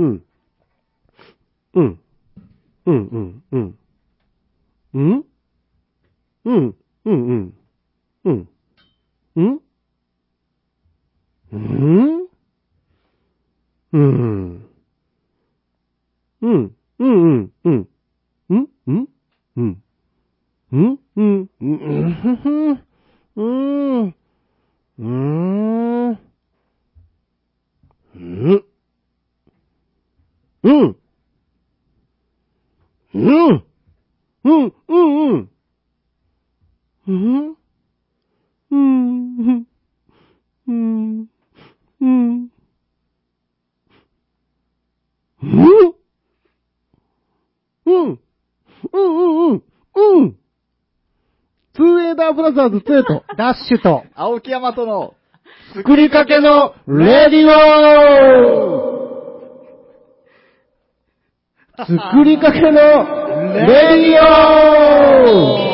[0.00, 0.24] うん。
[1.74, 1.98] うん。
[2.86, 3.78] うん、うん、うん。
[4.94, 5.24] うん？
[6.44, 6.74] うん、
[7.04, 7.54] うん、うん。
[8.24, 8.48] うん。
[9.36, 9.60] うん？
[11.52, 12.28] うん？
[13.92, 14.66] うん。
[16.42, 17.88] うん、うん、うん、うん。
[18.48, 19.08] うんうん
[19.56, 19.82] うん。
[20.72, 21.76] うんうんうんうん
[22.16, 22.78] うん
[23.36, 24.14] うん
[24.98, 26.18] うん
[28.16, 28.69] うん
[30.62, 30.96] うん。
[33.14, 33.18] う
[33.52, 33.64] ん。
[34.44, 35.50] うん、うん、うん。
[37.08, 37.56] うん、
[38.70, 39.66] うん、うん、
[40.68, 41.26] うん。
[42.00, 42.50] うん、
[47.86, 48.18] うん、
[48.92, 49.62] うん、うん、
[49.94, 50.36] うん。
[51.72, 55.14] ツイダーブラザーズ2と、ダッシュと、青木山との、
[55.74, 59.09] 作りかけの、レディオ
[61.86, 62.70] 作りかけの
[63.54, 63.64] レ
[63.96, 65.70] ディオ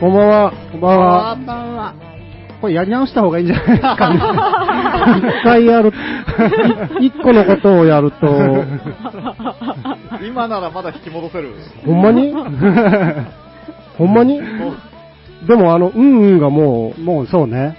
[0.00, 0.52] こんばんは。
[0.72, 1.94] こんばんは。
[2.60, 4.20] これやり直した方がいいんじゃないですかね
[5.18, 5.92] 一回やる、
[7.00, 8.26] い一個のことをやると、
[10.26, 11.54] 今ならまだ引き戻せる。
[11.84, 12.32] ほんまに？
[13.98, 14.40] ほんまに？
[15.46, 17.76] でもあの、うんうんがもう、もうそうね。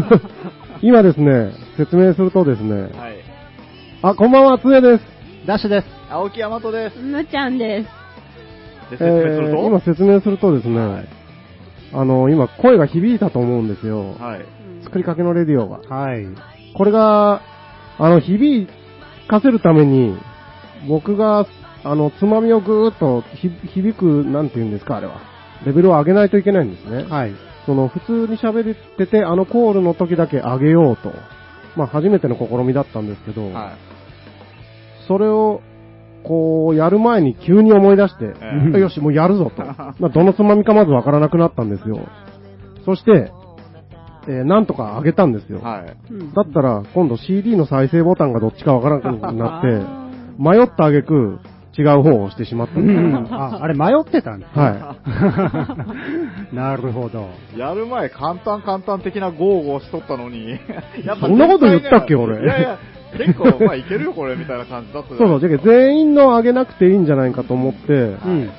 [0.82, 2.92] 今ですね、説明するとですね、はい。
[4.02, 5.04] あ、こんばんは、つえです。
[5.46, 5.86] ダッシュです。
[6.10, 6.98] 青木山とです。
[6.98, 7.88] むちゃんです。
[8.90, 11.17] で、説明すると、えー今説明するとですね、はい
[11.92, 14.14] あの、今声が響いたと思うんですよ。
[14.18, 14.84] はい。
[14.84, 15.78] 作りかけのレディオが。
[15.88, 16.26] はい。
[16.74, 17.40] これが、
[17.98, 18.68] あの、響
[19.28, 20.16] かせるために、
[20.88, 21.46] 僕が、
[21.84, 25.20] あの、つまみをぐーっとひ響く、なんて言うんですか、あれは。
[25.64, 27.04] レベルを上げないといけないんですね。
[27.04, 27.32] はい。
[27.66, 31.12] その、普通に喋ってて、あのコールの時だけ上げようと。
[31.76, 33.72] まあ、初めての試みだったんですけど、はい。
[35.06, 35.60] それを、
[36.24, 38.34] こう、やる前に急に思い出して、
[38.74, 39.62] えよし、もうやるぞと。
[39.98, 42.00] まあ、どのつまみかまずわからなくなったんですよ。
[42.84, 43.32] そして、
[44.26, 45.60] えーなんとか上げたんですよ。
[45.60, 46.12] はい。
[46.12, 49.68] うんだったら、今度 CD の再生ボタンがどっちかわからなくなって、
[50.38, 51.38] 迷った挙句、
[51.78, 52.80] 違う方を押してしまった。
[52.80, 54.96] うんあ、あれ迷ってたんですねは
[56.52, 57.28] なるほど。
[57.56, 60.50] やる前、簡単簡単的なゴーゴーしとったのに、
[61.04, 62.78] やっぱそんなこと言ったっけ俺いやいや、
[63.16, 65.18] 結構、まあいけるよ、これ、みたいな感じだったい。
[65.18, 67.96] そうそう、じゃけ全員の上げなくていいんじゃないかと思って、う
[68.28, 68.50] ん。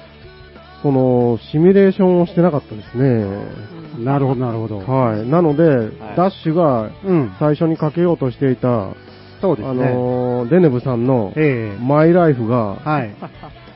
[0.81, 3.25] その、シミュレーションをしてなかったですね。
[4.03, 4.79] なるほど、なるほど。
[4.79, 5.27] はい。
[5.27, 7.31] なので、ダッシュがうん。
[7.39, 8.93] 最初にかけようとしていた、あ
[9.41, 9.93] そうですね。
[9.93, 13.13] のーデネブさんの、ええマイライフが、はい。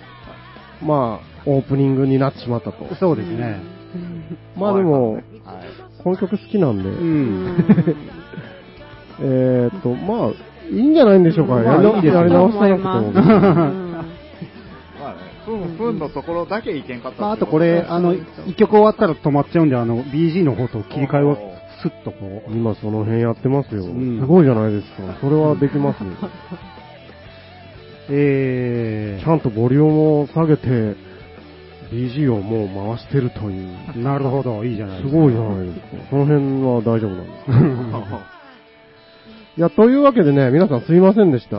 [0.83, 2.95] まあ、オープニングになってしまったと。
[2.95, 3.61] そうですね。
[4.57, 5.23] まあでも、はい。
[6.03, 7.65] この曲好きなんで、うん。
[9.21, 11.55] えーっと、まあ、いいんじゃないんでしょうか。
[11.55, 13.11] まあやり直いいですよやり直したなくても。
[13.11, 13.27] ま す
[14.99, 18.13] まあね、ふんふんのところだけいけんかったまあ、あとこれ、あの、
[18.47, 21.37] 一曲終わったら止まっちゃうんで、あの、BG の方と切り替えを
[21.81, 22.51] スッとこう。
[22.51, 23.83] 今その辺やってますよ。
[23.83, 25.15] んすごいじゃないですか。
[25.19, 26.09] それはできますよ。
[28.09, 30.95] えちゃんとボリュームを下げて、
[31.91, 33.69] BG をもう回してるという。
[33.95, 35.21] ー、なるほど、いいじゃないすですか。
[35.21, 35.85] ごいじゃないですか。
[36.09, 38.32] その辺は大丈夫なんです。
[39.55, 41.57] いや、というわけでね、皆さんすいませんでした。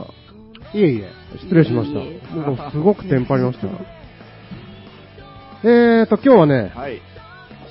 [0.76, 1.10] いえいえ。
[1.40, 2.00] 失礼しました。
[2.36, 3.68] もうすごくテンパりました。
[5.62, 7.00] えーと、今日はね、はい。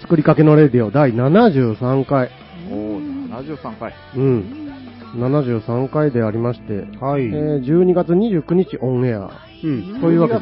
[0.02, 2.30] 作りかけのレディオ第73回。
[2.72, 3.94] おー、73回。
[4.16, 4.74] うん。
[5.16, 7.26] 73回でありまして、はい。
[7.26, 9.30] えー12月29日オンエア。
[9.64, 10.00] うん。
[10.02, 10.40] というわけで、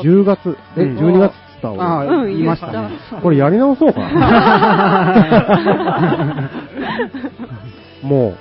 [0.00, 2.00] 10 10月、え、うん12月っつったあわ。
[2.00, 2.90] あ、うん言いましたね。
[3.22, 4.00] これやり直そうか。
[8.02, 8.34] も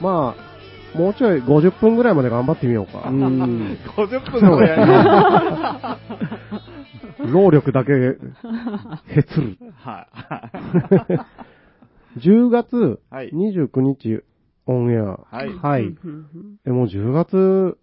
[0.00, 3.08] う、まあ、もうちょい50分ぐらいまで頑張ってみようか。
[3.08, 3.78] うん。
[3.96, 5.98] 50分のやりま
[7.30, 9.56] 労力だけ、へつる。
[9.76, 10.06] は
[12.14, 12.18] い。
[12.18, 14.22] 10月はい29日
[14.66, 15.20] オンエア。
[15.30, 15.56] はい。
[15.56, 15.94] はい。
[16.66, 17.78] え、もう10月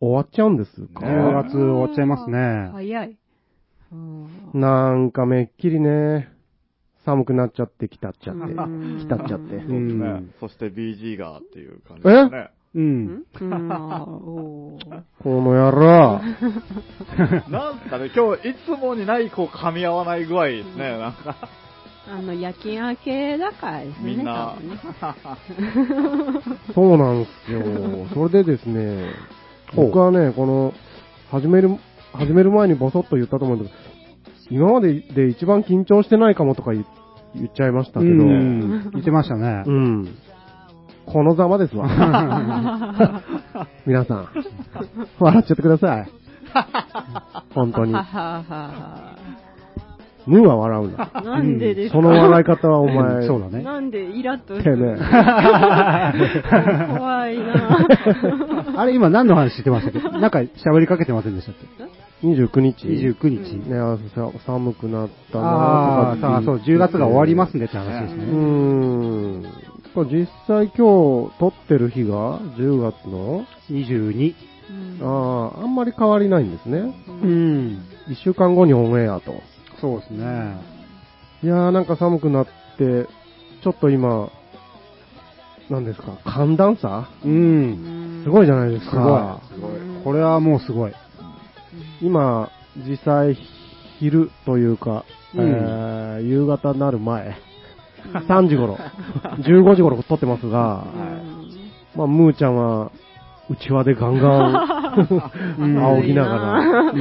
[0.00, 2.70] 終わっちゃうんですか、10月終わっちゃいますね。
[2.72, 3.16] 早い。
[3.90, 6.28] うんなんかめっきりね、
[7.08, 9.56] 寒くなっちゃってきたっちゃって、うんきたっちゃって。
[9.56, 10.34] うそうですねん。
[10.40, 12.50] そして BG がっていう感じですね。
[12.74, 13.24] うん。
[13.32, 13.44] こ
[15.24, 16.20] の野郎。
[17.48, 21.36] なんすかね、今日いつもにないこう噛み合わない具合ですね、なんか。
[22.10, 24.16] あの、夜勤明けだからですね。
[24.16, 24.54] みんな。
[26.74, 27.62] そうなんですよ。
[28.12, 29.06] それでですね、
[29.74, 30.74] 僕はね、この、
[31.30, 31.70] 始める、
[32.12, 33.98] 始める前にボソッと言ったと思うんだけど、
[34.50, 36.84] 今までで一番緊張してないかもとか言
[37.38, 38.60] 言っちゃいましたけど、ううん。
[38.60, 38.90] ん。
[38.92, 39.64] 言ってましたね。
[41.06, 41.88] このざまですわ。
[43.86, 44.28] 皆さん、
[45.18, 46.10] 笑っちゃってください。
[47.54, 47.94] 本当に
[50.28, 50.28] は。
[50.28, 51.10] ははムーは笑うんだ。
[51.12, 51.96] は なんでですか？
[51.96, 53.62] その笑い方はおうん前、そうだね。
[53.62, 54.98] なんでイラッとすてめるえ。
[56.98, 57.86] 怖いな
[58.80, 60.18] あれ今何の話してましたっけ？
[60.18, 61.54] なんか喋りかけてませんでしたっ
[62.24, 63.54] 29日け ?29 日。
[63.70, 68.24] ね、あさ寒くなったなとかってさあ、そう、10月が終わりますねって話ですうね。
[68.24, 69.44] ーん。
[69.94, 74.34] これ実際今日撮ってる日が10月の、22。
[75.00, 76.92] ああ、あんまり変わりないんですね。
[77.22, 77.78] うん。
[78.08, 79.40] 1週間後にオンエアと。
[79.80, 80.56] そうですね。
[81.42, 83.06] いやーなんか寒くなって、
[83.62, 84.30] ちょっと今、
[85.70, 87.08] 何ですか、寒暖差？
[87.24, 88.22] うん。
[88.24, 89.40] すごいじゃないですか。
[89.52, 89.70] すごい。
[90.04, 90.92] これはもうすごい。
[92.00, 93.36] 今、実際
[93.98, 95.04] 昼というか、
[95.34, 97.36] うんえー夕方になる前、
[98.12, 98.76] 3時頃、
[99.40, 100.86] 15時頃撮ってますが、
[101.94, 102.90] まあ、ムーちゃんは、
[103.50, 104.28] うちわでガンガ
[105.58, 106.60] ン、 ん仰ぎながら、
[106.92, 107.00] うん。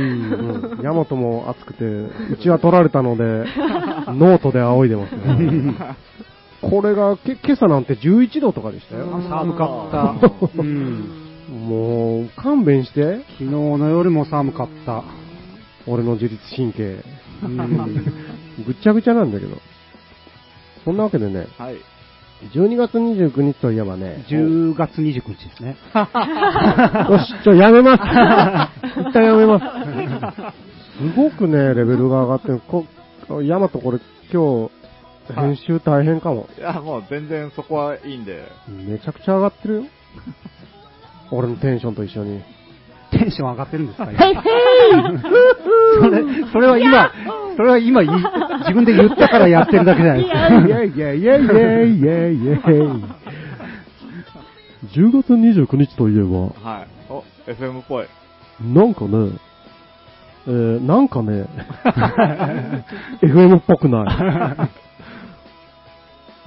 [0.78, 3.24] うん、ヤマトも暑くて、うちわ取られたので、
[4.14, 5.76] ノートで仰いでますね。
[6.62, 9.08] これが、け今朝なんて11度とかでしたよ。
[9.30, 10.62] 寒かった。
[10.62, 11.06] うん。
[11.68, 15.04] もう、勘弁して、昨日の夜も寒かった。
[15.86, 16.98] 俺の自律神経。
[17.44, 17.58] うん。
[18.66, 19.58] ぐっちゃぐちゃなんだけど。
[20.84, 21.76] そんなわけでね、はい。
[22.54, 25.75] 12月29日といえばね、10月29日ですね。
[27.10, 28.04] よし、ちょ、やめます。
[29.01, 29.66] 一旦やめます。
[30.98, 32.62] すごくね、レベルが上がってる。
[32.68, 32.86] こ、
[33.42, 34.00] ヤマトこれ
[34.31, 36.48] 今日、編集大変かも。
[36.57, 38.44] いや、もう全然そこはいいんで。
[38.68, 39.83] めちゃくちゃ上がってるよ。
[41.31, 42.42] 俺のテンションと一緒に。
[43.18, 44.44] テンション上がってるんですか 今
[46.00, 47.12] それ、それは今、
[47.56, 50.38] それは今自分で言ったからやってるだけじゃないですか。
[50.40, 52.58] いやいやいやいやいやいやいや
[54.94, 56.88] 10月29日といえば、はい。
[57.10, 58.08] お、FM っぽい。
[58.62, 59.31] なんかね、
[60.48, 61.48] えー、なんかね、
[63.22, 64.87] FM っぽくない。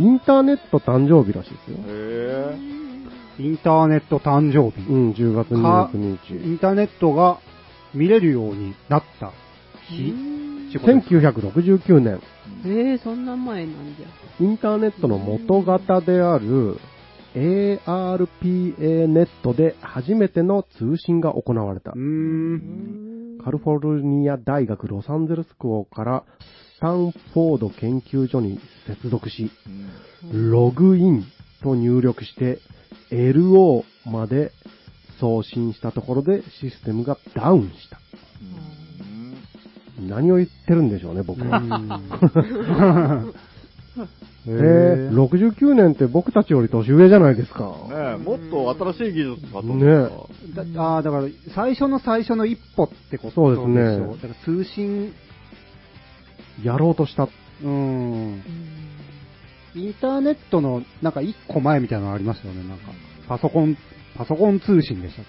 [0.00, 1.76] インターネット誕生日らしいですよ。
[1.87, 2.56] へ
[3.38, 4.87] インターネット誕生日。
[4.91, 6.55] うん、10月29イ日。
[6.55, 7.38] ンターネットが
[7.94, 9.32] 見れるようになった
[9.88, 10.11] 日
[10.70, 12.20] ってことです1969年、
[12.64, 14.06] えー、そんな前なんじゃ。
[14.44, 16.76] インターネットの元型である
[17.35, 21.99] ARPA ネットで初めての通信が行われたうー。
[22.00, 23.38] ん。
[23.44, 26.25] カリフォルニア大学ロサンゼルス校から
[26.69, 29.50] スタンフォード研究所に接続し、
[30.32, 31.25] ログイン
[31.62, 32.59] と入力して
[33.11, 34.53] LO まで
[35.21, 37.99] 送信したところでシステムがダウンした。
[38.43, 41.61] うん何を言ってるんでしょうね、僕は。
[44.47, 47.65] えへー、69年って僕たちより年上じゃないですか。
[47.91, 49.67] ねえ、もっと新しい技術だと。
[49.67, 49.85] ね
[50.55, 50.62] だ
[50.97, 51.25] あーだから、
[51.55, 55.12] 最初の最初の一歩ってことそうですねしょだから通信、
[56.62, 57.28] やろうとした。
[57.62, 58.42] うん。
[59.74, 62.93] インターネットのなんか一個前みたいなのありましたよね、なんか。
[63.29, 63.76] パソコン、
[64.17, 65.24] パソコン通信でしたっ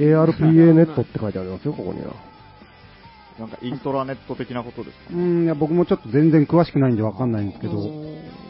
[0.00, 2.14] え ARPA ネットって書いてありますよ、ここには。
[3.38, 5.10] なんかイントラネット的なことですか？
[5.10, 7.76] けうん、いや僕もちょっと全然詳しくないんでわかんないんですけど、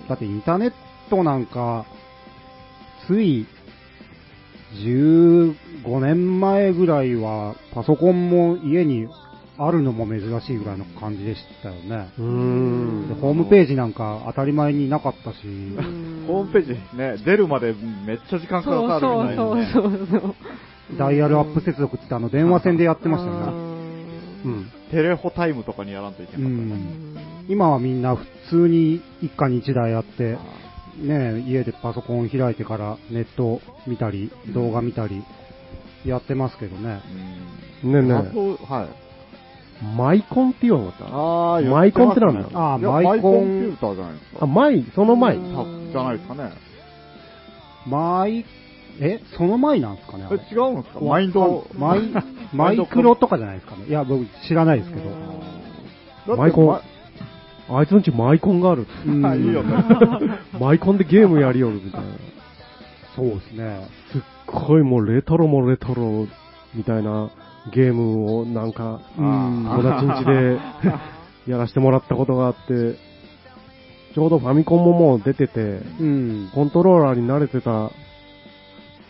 [0.08, 0.72] だってインターネッ
[1.10, 1.84] トなんか、
[3.06, 3.46] つい
[4.74, 5.54] 15
[6.00, 9.08] 年前ぐらいはパソコンも家に
[9.58, 12.10] あるのも珍しいぐらいの感じでしたよね。
[12.18, 13.08] うーん。
[13.08, 15.38] でホームページなんか当たり前になかったし、
[16.26, 17.74] ホームページね、出るまで
[18.06, 19.70] めっちゃ時間かそうかるみたいな、ね。
[19.72, 20.34] そうそうそう。
[20.96, 23.52] ダイヤルアップ接続ってあの電話線でやってましたよね。
[24.44, 24.70] うん。
[24.90, 27.52] テレホタイムとかにやらんといけうなかった。
[27.52, 30.38] 今はみんな普通に一家に一台あって、
[30.96, 35.22] ね、家でパソコン開いてからネット見たり、動画見たり、
[36.04, 37.02] やってますけどね。
[37.82, 39.07] うんねえねあとはい。
[39.96, 41.06] マイコンって言わなかった？
[41.08, 44.38] あマイコンってなんだよあマイコンマイコンピューターじゃないですか。
[44.40, 45.36] あ、マイ、その前。
[45.36, 46.50] じゃないですかね。
[47.86, 48.44] マイ、
[49.00, 51.00] え、その前なんですかねあえれ違うんですか？
[51.00, 51.66] マインド。
[51.78, 52.00] マイ、
[52.52, 53.84] マイクロとかじゃないですかね？
[53.88, 54.96] いや、僕知らないですけ
[56.26, 56.36] ど。
[56.36, 56.80] マイコン
[57.70, 58.86] あいつんちマイコンがある。
[59.06, 59.74] うんま いいよね。
[60.58, 62.06] マイコンでゲームやりよるみたいな。
[63.14, 63.86] そうですね。
[64.10, 66.26] すっごいもうレトロもレトロ
[66.74, 67.30] みたいな
[67.72, 70.58] ゲームをなんか、うん友達ん家で
[71.50, 72.96] やらせてもらったことがあって、
[74.14, 76.50] ちょうどファミコンももう出てて、うん。
[76.54, 77.90] コントローラーに慣れてた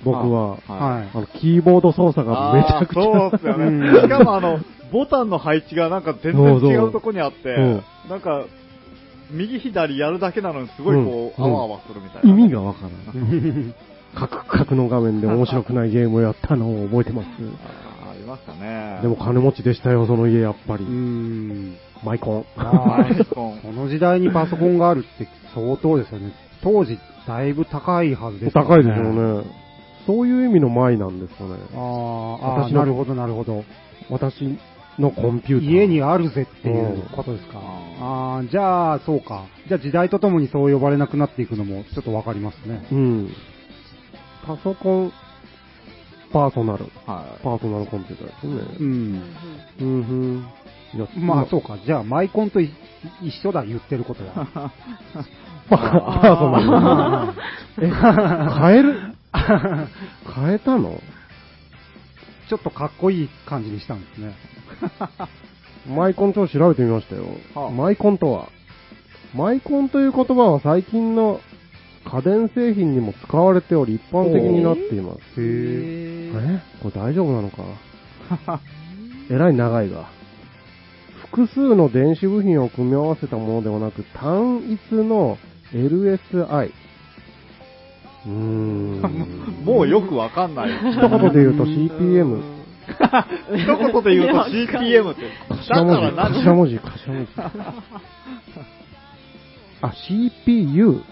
[0.04, 0.70] 僕は、はい。
[0.70, 1.08] はい。
[1.14, 3.90] あの、キーボード操作がめちゃくちゃ、そうっすようね。
[3.90, 4.58] んしかもあの、
[4.92, 8.44] ボタンの配置がなんか全然違うとこにあってそう、なんか、
[9.30, 12.30] 右左やるだけなのにすごいこう、うんあわあわするみたいな。
[12.30, 13.74] 意味がわからない。
[14.14, 17.28] カクカクの画面で面白くないゲームをやったのを覚えてます。
[18.28, 19.00] ましたね。
[19.02, 20.88] でも金持ちでしたよ、その家、やっぱりう。
[20.88, 21.76] ん。
[22.04, 22.44] マイコン。
[22.56, 26.32] あアイコン この時代にパソコンがあるって相当ですよね。
[26.62, 28.68] 当時、だいぶ高いはずですよね。
[28.68, 29.44] 高いでしょうね。
[30.06, 31.50] そういう意味の前なんですかね。
[31.75, 33.64] あーあー、私のなるほど、なるほど。
[34.11, 34.56] 私
[34.99, 35.70] のコンピューター。
[35.70, 37.58] 家にあるぜっていうことですか。
[38.00, 39.44] ああ、じゃあ、そうか。
[39.68, 42.87] じゃあ時代とともにそう呼ばれなくなっていくのもちょっとわかりますね。
[42.90, 43.30] うん。
[44.47, 45.12] パソコン、
[46.32, 46.85] パーソナル。
[47.06, 47.42] はい。
[47.42, 48.87] パーソナルコンピューターですうね。
[48.87, 49.23] ん。
[49.80, 50.47] うんふん。
[50.94, 51.78] いやまあ、そうか。
[51.85, 52.70] じゃあ、マイコンとい
[53.23, 54.47] 一緒だ、言ってることは。
[55.68, 57.32] パーソナ
[57.78, 57.85] ル。
[57.87, 59.14] え、変える？
[60.35, 61.00] 変えたの？
[62.49, 64.35] ちょっとかっこいい感じにしたんですね。
[65.94, 67.25] マイコンと調べてみましたよ。
[67.54, 68.49] はあマイコンとは
[69.35, 71.40] マイコンという言葉は最近の
[72.05, 75.19] 家電製品にも使われており一般的になっています。
[75.40, 76.61] へえ？
[76.83, 77.62] これ大丈夫なのか？
[79.31, 80.07] えらい長いが。
[81.31, 85.37] 複数の電子部品を組み合わせたものではなく、単一の
[85.75, 86.71] LSI。
[88.26, 89.02] うーん。
[89.64, 90.71] もうよくわかんない。
[90.71, 92.40] 一言で言うと CPM。
[92.88, 95.23] 一言で言うと CPM って。
[95.69, 97.31] だ頭文字、頭文字、頭文字。
[99.83, 101.02] あ、CPU。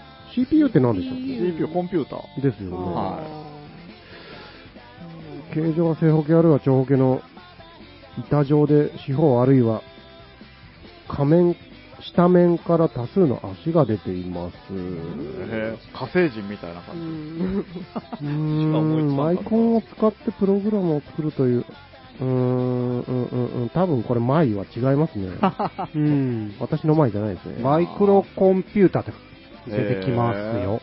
[0.45, 2.35] CPU って何でしたっ CPU コンピューター。
[2.35, 2.77] けですよね。
[2.77, 3.23] は
[5.53, 7.21] 形状は正方形あるいは長方形の
[8.19, 9.81] 板状で四方あるいは
[11.07, 11.55] 下面、
[12.15, 14.55] 下面から多数の足が出ています。
[15.93, 16.95] 火星人みたいなう感
[18.19, 19.15] じ。
[19.15, 21.65] マイコンを使ってプログラムを作るという、
[22.19, 25.29] うーん、うん、うん、うん、多分これ前は違いますね。
[25.95, 26.55] うん。
[26.59, 27.63] 私の前じゃないですね。
[27.63, 29.11] マイクロコンピューターって
[29.69, 30.81] 出てきますよ。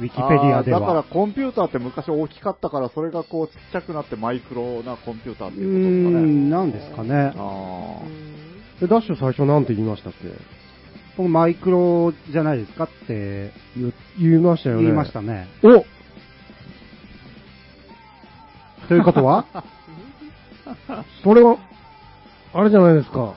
[0.00, 1.02] ウィキペディアであーだからは。
[1.04, 6.26] コンピューターって昔大きかったから、それがこうちっちゃくなってマイクロなコンピューターっていうことですかね。
[6.26, 7.32] ん、なんですかね。
[7.36, 10.28] あで、ダッシュ最初なんて言いましたっけ？
[11.16, 14.82] 僕マイクロじゃないですかって言言いましたよね。
[14.82, 15.46] 言いましたね。
[15.62, 15.84] お
[18.88, 19.46] ということは？
[21.22, 21.56] それは、
[22.52, 23.18] あれじゃないですか。
[23.20, 23.34] ー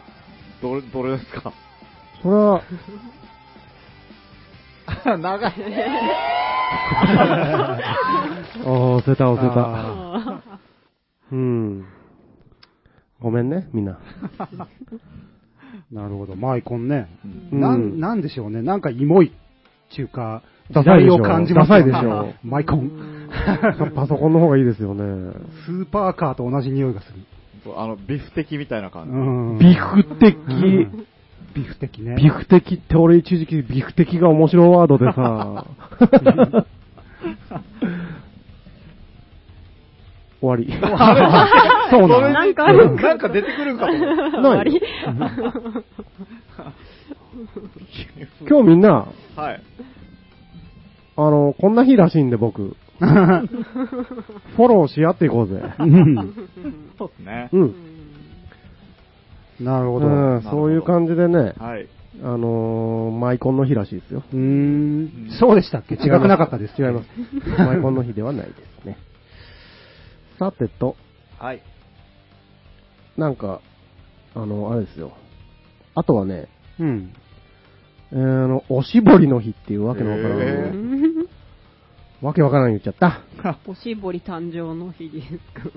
[0.61, 1.53] どれ、どれですか？
[2.23, 2.61] それは、
[5.17, 5.53] 長い。
[7.07, 7.79] あ
[8.65, 9.61] あ、押せた押せた。
[9.61, 10.41] あ
[11.31, 11.85] うん。
[13.19, 13.99] ごめんね、みんな。
[14.37, 14.67] ー
[15.91, 17.07] なるほど、マイコンね。
[17.51, 18.61] うんなん、なんでしょうね。
[18.61, 19.31] なんかイモいっ
[19.95, 22.91] ていうか、ダサいでしょ時代を感じますよねダサいでしょマイコン。
[23.95, 25.33] パソコンの方がいいですよね。
[25.65, 27.19] スーパーカーと同じ匂いがする。
[27.63, 29.11] そうあの、ビフ的みたいな感じ。
[29.11, 30.35] うんビフ的。
[31.57, 32.15] ビフ的ね。
[32.15, 35.65] ビフ的って俺一時期ビフ的が面白いワードでさ。
[40.39, 40.71] 終わり。
[41.89, 44.41] そうなのなんかあるかなんか出てくるんかと思った。
[44.41, 44.79] 終わり
[48.47, 49.61] 今日みんな、はい。
[51.15, 55.59] あの、こんな日らしいんで僕、 フォローし合っていこうぜ。
[55.79, 56.15] うん
[56.99, 57.49] そうですね。
[57.51, 57.96] うん。
[59.59, 60.07] なるほど。
[60.07, 61.87] うん、そういう感じでね、はい。
[62.23, 64.23] あのーマイコンの日らしいですよ。
[64.33, 65.95] うーん、そうでしたっけ？
[65.95, 66.81] 違くなかったです。
[66.81, 67.09] 違います。
[67.61, 68.97] マイコンの日ではないですね。
[70.39, 70.95] さてと、
[71.39, 71.61] はい。
[73.17, 73.61] なんか、
[74.35, 75.11] あの、あれですよ。
[75.95, 76.47] あとはね、
[76.79, 77.11] うん。
[78.11, 80.71] えーあの、おしぼりの日っていうわけのわからない、へ
[82.21, 83.21] わけわからない言っちゃった。
[83.67, 85.69] おしぼり誕生の日ですか？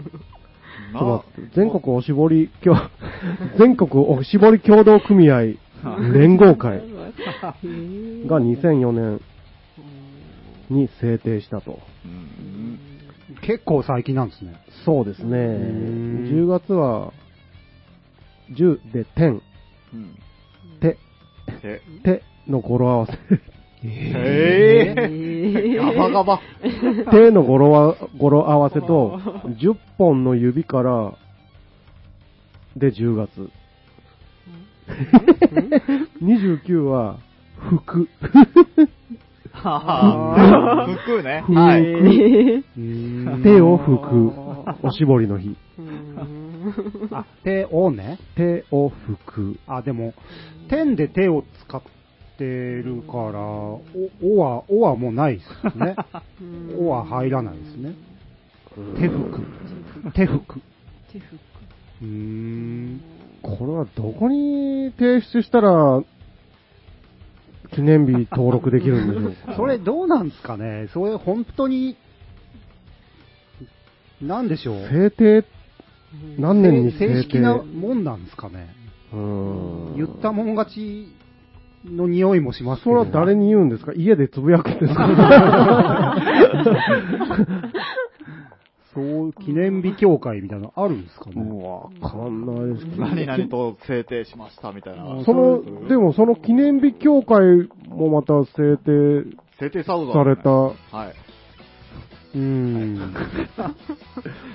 [0.92, 2.74] ちょっと待って全国おしぼり協、
[3.58, 5.40] 全国おしぼり協同組合
[6.12, 6.80] 連合会
[8.26, 9.20] が2004年
[10.68, 11.80] に制定したと。
[12.04, 12.78] うん
[13.42, 14.54] 結構最近なんですね。
[14.84, 15.36] そうですね。
[15.38, 17.12] ん10月は、
[18.52, 19.40] 10で点、
[19.94, 20.16] うん。
[20.80, 20.98] 手、
[21.62, 23.12] え、手の語呂合わせ。
[23.82, 26.40] ええー、ガバガバ。
[27.10, 31.14] 手の語呂は語呂合わせと、10本の指から、
[32.76, 33.50] で10月。
[36.22, 37.18] 29は、
[37.56, 38.08] 服。
[39.52, 41.42] はぁ服ね。
[41.44, 41.82] 服はい。
[43.42, 44.86] 手を拭く。
[44.86, 45.56] おしぼりの日。
[47.10, 48.18] あ、手をね。
[48.36, 49.58] 手を拭く。
[49.66, 50.12] あ、でも、
[50.68, 51.99] 点で手を使って
[52.44, 53.82] るから、お、
[54.22, 55.96] おは、おはもうないですね。
[56.78, 57.94] おは入らないですね。
[58.98, 59.40] 手服。
[60.14, 60.60] 手服。
[61.12, 61.36] 手服。
[62.02, 63.00] うーん。
[63.42, 66.02] これはどこに提出したら、
[67.74, 69.54] 記念日登録できるんでしょうか？
[69.56, 70.88] それどうなんですかね？
[70.92, 71.96] それ本当に、
[74.20, 74.88] なんでしょう？
[74.88, 75.44] 制定、
[76.38, 77.14] 何年に制定？
[77.14, 78.68] 正式なもんなんですかね？
[79.12, 81.12] うーん言ったもん勝ち
[81.84, 83.00] の匂いもしますけそれど。
[83.02, 83.92] は誰に言うんですか？
[83.94, 86.16] 家でつぶやくんですか
[88.94, 93.02] そう、記念日協会みたいなのあるんですかねわかんないですけど。
[93.06, 95.22] 何々と制定しましたみたいな。
[95.24, 101.12] その、でもその記念日協会もまた制定制定サウザンされた、うは
[102.34, 102.36] い。
[102.36, 103.14] ーん、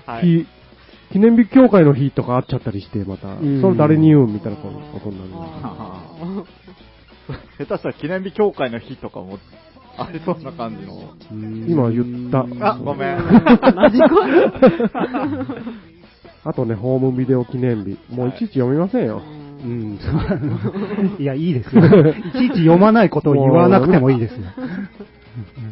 [0.05, 0.25] はい。
[0.25, 0.45] 日、
[1.13, 4.67] 記念日協会の日とかあっちゃったりして、また、んそれ誰に言うんみたいなこ
[4.99, 5.29] とになる。
[5.63, 6.43] あ
[7.57, 9.39] 下手したら記念日協会の日とかも
[9.97, 11.13] ありそうな感じの。
[11.67, 12.45] 今言った。
[12.71, 13.17] あ、ごめん。
[13.17, 14.45] 同じ声。
[16.43, 17.97] あとね、ホームビデオ記念日。
[18.09, 19.21] もういちいち読みませんよ。
[19.63, 19.99] うん。
[21.17, 21.81] いや、いいですよ。
[21.83, 24.51] いちいち読まないことを言わなくてもいいですよ。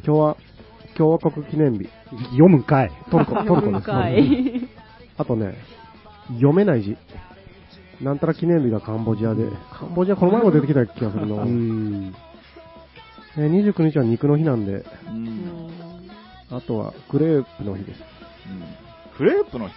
[0.06, 0.38] 今日は、
[0.96, 1.90] 共和国記念日。
[2.32, 2.92] 読むんかい。
[3.12, 3.92] トルコ、トルコです。
[5.18, 5.56] あとね、
[6.36, 6.98] 読めない字。
[8.02, 9.50] なんたら記念日がカンボジアで。
[9.72, 11.44] カンボジアこの前も出てきた気がするな。
[11.44, 12.14] うん。
[13.38, 15.70] えー29日は肉の日なんで、うん
[16.50, 18.02] あとはクレープの日です。
[19.18, 19.74] クレープの日？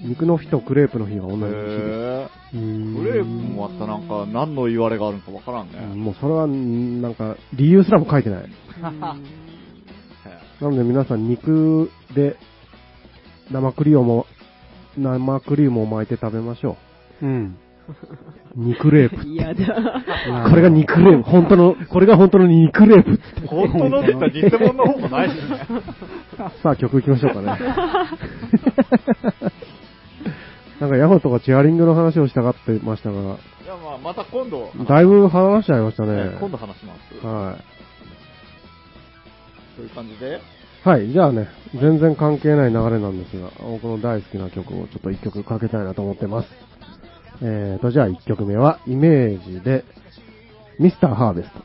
[0.00, 2.56] 肉の日とクレープの日が同じ日でへク
[3.04, 5.76] レープもまたなんか何の言われがあるのかわからんす。
[5.76, 5.80] ね。
[5.86, 8.50] もうそれは、んなんか、理由すらも書いてない。
[8.80, 9.16] な
[10.60, 12.36] ので皆さん肉で
[13.50, 14.26] 生クリームを、
[14.96, 16.76] 生クリームを巻いて食べましょう
[17.26, 17.56] ん。
[17.88, 17.92] う。
[18.56, 19.26] 肉レープ。
[19.26, 20.02] 嫌だ。
[20.48, 21.30] これが肉レープ。
[21.30, 23.46] 本当の、これが本当の肉レープって。
[23.46, 25.40] 本当のって言ったら偽物の方もないしね。
[26.62, 27.58] さあ曲行きましょうかね。
[30.80, 33.22] なんかヤマトがチェアリングの話をしたがってましたが、い
[33.66, 36.36] や、まあ、また今度、だいぶ話しちゃいましたね。
[36.38, 37.26] 今度話します。
[37.26, 37.56] は
[39.76, 40.40] そういう感じで。
[40.84, 40.88] い。
[40.88, 41.48] はい、じゃあね、
[41.80, 46.48] 全然関係ない流れなんですが、僕の大好きな曲をちょっと一曲かけたいなと思ってます。
[47.42, 49.84] えーと、じゃあ一曲目は、イメージで、
[50.78, 51.62] ミスターハーベスト。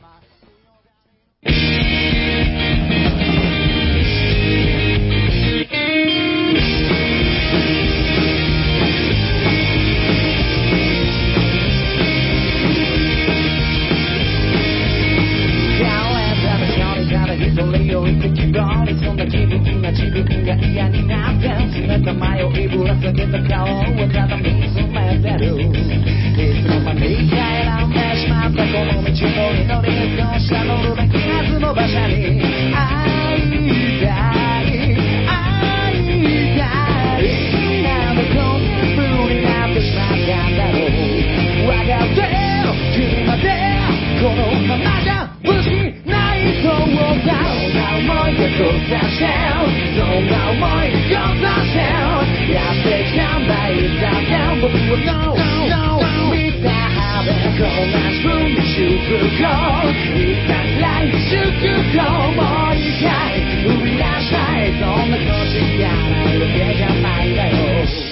[15.80, 19.80] やれたら距離から一人を行く希望にそんな自分
[20.44, 21.48] が嫌になって
[21.80, 25.66] 冷た迷いぶら下げた顔をただ見つめてるい
[26.62, 35.34] つの間にか選んでしまったこの道のりのりどうした乗るべきはずの馬車に会いたい会
[35.90, 36.62] いた
[37.18, 37.26] い
[37.82, 39.02] なんでこんな風
[39.34, 40.94] になってしまったんだろう
[41.66, 42.22] 分かって
[42.62, 43.50] よ君まで
[44.22, 45.74] このままじゃ無事
[46.06, 49.59] ないと思ったどんな思いでこざして
[55.00, 62.04] って僕は No No 見たはでこんな自分に祝福いったくらい祝福
[62.36, 68.10] もう一回生み出したいそんな腰がないわけじゃないんだよ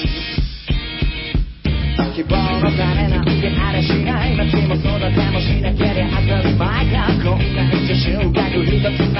[2.18, 9.14] 希望の種なんてあれしない街も育てもしなけりゃ当たり前かこんなに収穫一つ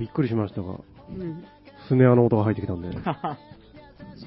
[0.00, 1.44] びっくりしましたが、うん。
[1.88, 2.88] スネアの音が入ってきたんで。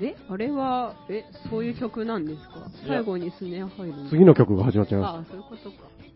[0.02, 2.68] え、あれは、え、そういう曲なんですか？
[2.88, 4.10] 最後にスネア入るの？
[4.10, 5.76] 次の曲が始まっちゃいまああ、そういうことか。
[5.78, 6.14] し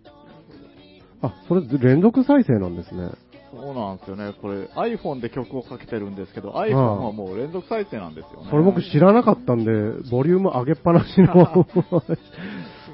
[1.22, 1.28] た。
[1.28, 3.10] あ、それ連続再生なんですね。
[3.52, 4.34] そうなんですよね。
[4.42, 8.48] これ iPhone で曲をかけてるんですけど、iPhone はもう連続再生なんですよね。
[8.50, 9.72] それ僕知らなかったんで、
[10.12, 11.66] ボリューム上げっぱなしの、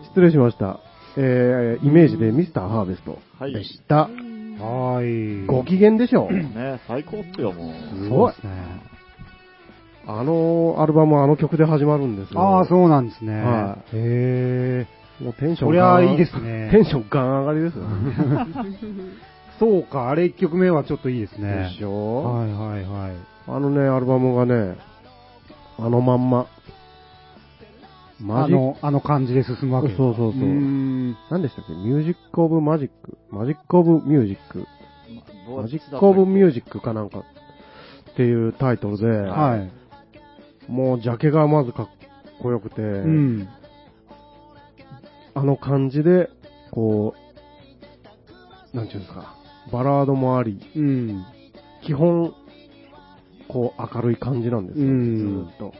[0.10, 0.80] 失礼しました。
[1.17, 3.95] えー、イメージでミスターハーベストはいでした。
[4.04, 5.45] はーい。
[5.45, 6.34] ご機嫌でしょう。
[6.34, 8.04] ね、最高っすよ、もう。
[8.04, 8.52] すごいですね。
[10.06, 12.41] あのアルバムはあの曲で始まるんですよ。
[12.41, 13.41] ああ、そうなんですね。
[13.41, 14.88] はへえ。
[15.23, 17.84] もうテンションそりゃいいですね テンションガン上がりですよ。
[19.60, 21.69] そうか、あれ1曲目はちょっといいですね。
[21.71, 23.12] でしょ、はいはいはい。
[23.47, 24.76] あのね、アルバムがね、
[25.78, 26.47] あのまんま。
[28.19, 30.41] マジック、あの、あの感じで進むわけそうそうそう。
[31.30, 31.73] 何でしたっけ？
[31.73, 34.65] Music of Magic Magic of Music
[35.56, 39.71] ま Magic of Music かなんかっていうタイトルで、はい。
[40.71, 41.89] もうジャケがまずかっ
[42.41, 43.47] こよくて、うん。
[45.34, 46.30] あの感じで、
[46.71, 47.15] こ
[48.73, 49.36] う、なんていうんですか、
[49.71, 51.26] バラードもあり、うん。
[51.82, 52.34] 基本、
[53.47, 55.73] こう明るい感じなんですよ、うんずーっと。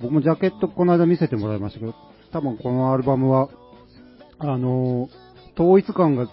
[0.00, 1.94] 僕もジャケットこの間見せてもらいましたけど、
[2.32, 3.48] 多分このアルバムは、
[4.38, 6.32] あのー、統一感がず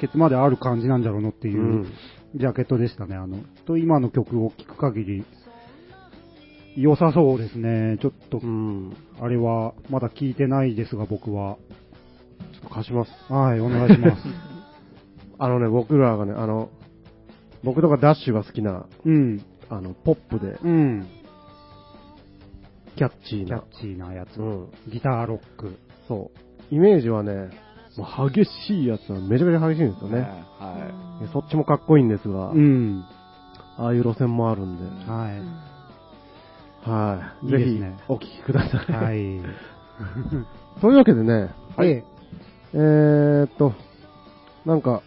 [0.00, 1.92] ケツまである感じなんだろうなっていううん
[2.34, 3.16] ジャケットでしたね。
[3.16, 5.24] あの、と今の曲を聴く限り、
[6.76, 7.96] 良さそうですね。
[8.00, 8.94] ちょっとう、ん。
[9.20, 11.56] あれは、まだ聞いてないですが、僕は。
[12.52, 13.10] ちょっと貸します。
[13.32, 14.22] はい、お願いします。
[15.38, 16.68] あのね、僕らがね、あの、
[17.64, 19.40] 僕とかダッシュが好きな、うん。
[19.70, 21.06] あの、ポップで、うん。
[22.98, 23.46] キャッチーな。
[23.46, 24.38] キャッチーなやつ。
[24.38, 24.70] うん。
[24.88, 25.76] ギターロック。
[26.08, 26.32] そ
[26.70, 26.74] う。
[26.74, 27.50] イメージはね、
[27.96, 30.20] もう激しいやつはめちゃめちゃ激しいんですよね。
[30.58, 33.04] はでそっちもかっこいいんですが、うん。
[33.76, 36.88] ああいう路線もあるんで、はい。
[36.88, 37.46] はい。
[37.46, 38.92] いいぜひですねお聞きください。
[38.92, 39.40] はい。
[40.80, 42.04] というわけでね、はい。
[42.72, 43.72] えーっと、
[44.66, 45.02] なんか、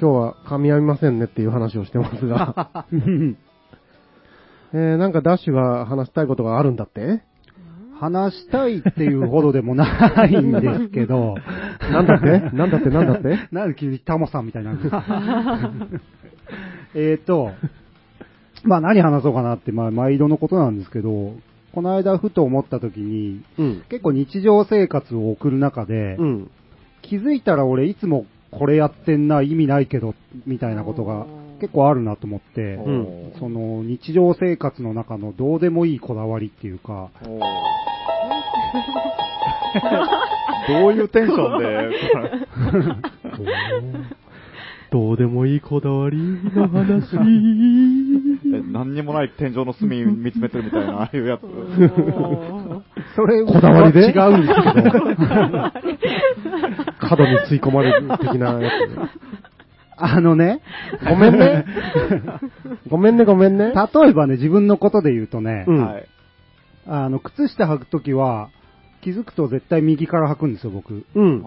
[0.00, 2.86] 今日は噛み合いませんねっていう話をしてますが、
[4.72, 7.22] えー、なんかダッシュが話したいことがあるんだって？
[7.98, 11.34] 話したいっていうほどでもないんですけど、
[11.92, 12.40] なんだって？
[12.56, 12.88] なんだって？
[12.88, 13.38] なんだって？
[13.52, 14.90] なんで急にタモさんみたいになるんです。
[14.90, 15.70] か
[16.94, 17.50] えっと、
[18.64, 21.34] まあ何話そうかなって、まあ毎度のことなんですけど、
[21.72, 23.82] この間ふと思った時に、うん。
[23.90, 26.50] 結構日常生活を送る中で、うん。
[27.02, 30.14] 気づいたら俺いつもこれやってんな、意味ないけど、
[30.46, 31.26] みたいなことが
[31.60, 32.78] 結構あるなと思って、
[33.38, 37.10] その日常生活の中のどうでもいいこだわりっていうか、
[40.68, 41.90] どういうテンションで、
[44.90, 47.16] どうでもいいこだわりの話。
[48.52, 51.42] え何にもない天井の隅見つめてるみたいな、ああいうやつ。
[53.14, 54.12] それこだわりで？
[54.12, 54.82] は違うんですけ
[56.80, 59.00] ど、角に吸い込まれる的なやつで。
[59.96, 60.62] あのね、
[61.08, 61.64] ごめんね。
[62.88, 63.72] ごめんね、ごめんね。
[63.74, 66.08] 例えばね、自分のことで言うとね、うんはい。
[66.86, 68.50] あの、靴下履くときは、
[69.02, 71.04] 気づくと絶対右から履くんですよ、僕。
[71.14, 71.42] うん。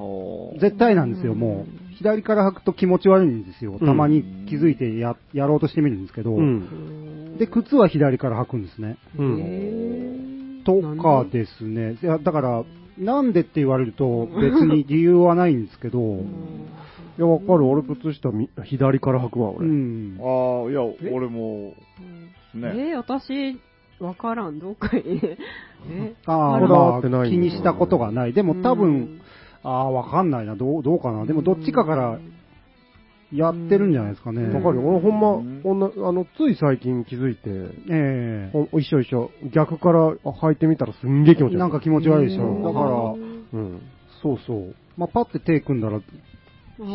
[0.60, 1.94] 絶対なんですよ、もう。
[1.96, 3.74] 左から履くと気持ち悪いんですよ。
[3.74, 7.38] うんたまに気づいてや、やろうとしてみるんですけど、うん。
[7.38, 8.98] で、靴は左から履くんですね。
[9.18, 10.62] うん。
[10.66, 11.98] とかですね。
[12.02, 12.64] いや、だから、
[12.98, 17.68] なんでって言われると別に理由はないんですけど、いや、わかる。
[17.68, 19.68] 俺、靴下み、左から履くわ、う俺。
[19.68, 20.18] ん。
[20.20, 21.74] ああ、いやえ、俺も、
[22.54, 22.92] ね。
[22.92, 23.60] えー、私、
[24.00, 25.22] わからん、どっかに。
[25.90, 26.14] え？
[26.26, 28.34] ああ、こだわまあ、ってないんだ気にしたことがない。
[28.34, 29.22] でも多う分ん、
[29.64, 30.56] ああ、わかんないな。
[30.56, 31.26] どう、どうかな。
[31.26, 32.20] でもどっちかから
[33.34, 34.54] やってるんじゃないですかね。
[34.54, 34.88] わかるよ。
[34.88, 37.50] 俺ほんま、うんこんな、あの、つい最近気づいて、
[37.90, 39.32] えほん一緒一緒。
[39.52, 41.56] 逆からあ履いてみたらすんげえ気持ち悪い。
[41.56, 42.44] えなんか気持ち悪いでしょ。
[42.44, 43.82] うんだから、うん。
[44.22, 44.76] そうそう。
[44.98, 46.00] まあ、パッて手組んだら、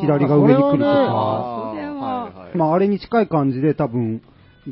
[0.01, 4.23] 左が上に来るとか、あまあ、あれに近い感じで多分、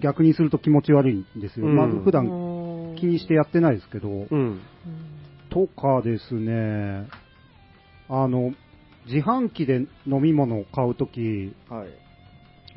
[0.00, 1.66] 逆にすると気持ち悪いんですよ。
[1.66, 2.29] うんまあ、普段
[2.98, 4.61] 気にしてやってないですけど、うん。
[5.50, 7.09] とかですね、
[8.09, 8.52] あの、
[9.07, 11.88] 自販機で飲み物を買うとき、はい。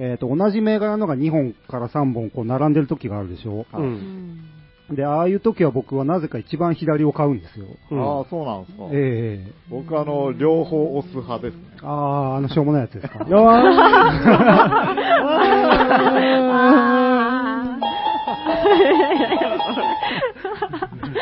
[0.01, 3.65] えっ、と、同じ銘柄のが2本から3本こう並んでるときがあるでしょ？
[3.73, 3.77] う。
[3.77, 7.67] うんんで、ああいうときは僕はなぜか一番左を買うんですよ。
[7.91, 8.85] うんああ、そうなんですか。
[8.91, 11.61] ええ僕あの、両方押す派ですね。
[11.83, 13.19] ああ、あの、しょうもないやつですか？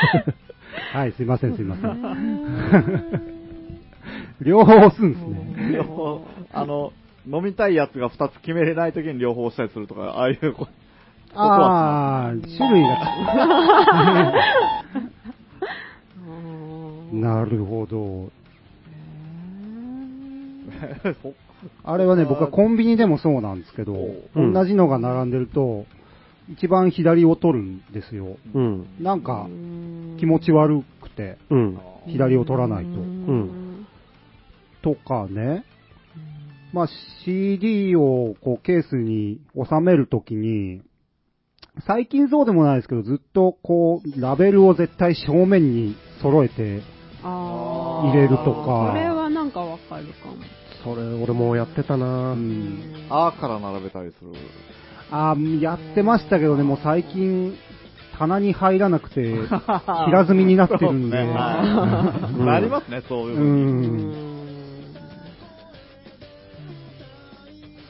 [0.94, 1.98] はい、すいません、すいません。
[4.42, 5.74] 両方押すんですね。
[5.74, 6.22] 両方、
[6.54, 6.94] あの、
[7.30, 10.68] 飲みたいやつが2つ決めれないときに両方押したりするとか、ああいうこ
[11.34, 12.98] ああ、種類が。
[17.12, 18.30] なるほど。
[21.22, 21.34] そ
[21.84, 23.94] あれはね、僕はコンビニでもそうなんですけど、
[24.36, 25.86] うん同じのが並んでると、
[26.50, 28.38] 一番左を取るんですよ。
[28.54, 28.86] うん。
[29.02, 29.48] なんか、
[30.20, 31.80] 気持ち悪くて、うん。
[32.08, 32.92] 左を取らないと。
[32.92, 33.67] ん
[34.82, 35.66] とかね、
[36.74, 36.88] まあ
[37.26, 40.82] CD をこうケースに収めるときに、
[41.86, 46.82] 最近そうでもないですけど、ずっとこう、ラベルを絶対正面に揃えて
[47.24, 50.38] あ入れるとーかそれはなんかわかるかも。
[50.84, 54.32] それ、俺もやってたなうんあーから並べたりする。
[55.12, 57.56] あーやってましたけどね、もう最近、
[58.18, 59.22] 棚に入らなくて、
[60.08, 61.18] 平積みになってるんで。
[61.28, 63.88] なりますね、そういううふうに。
[64.34, 64.37] ん。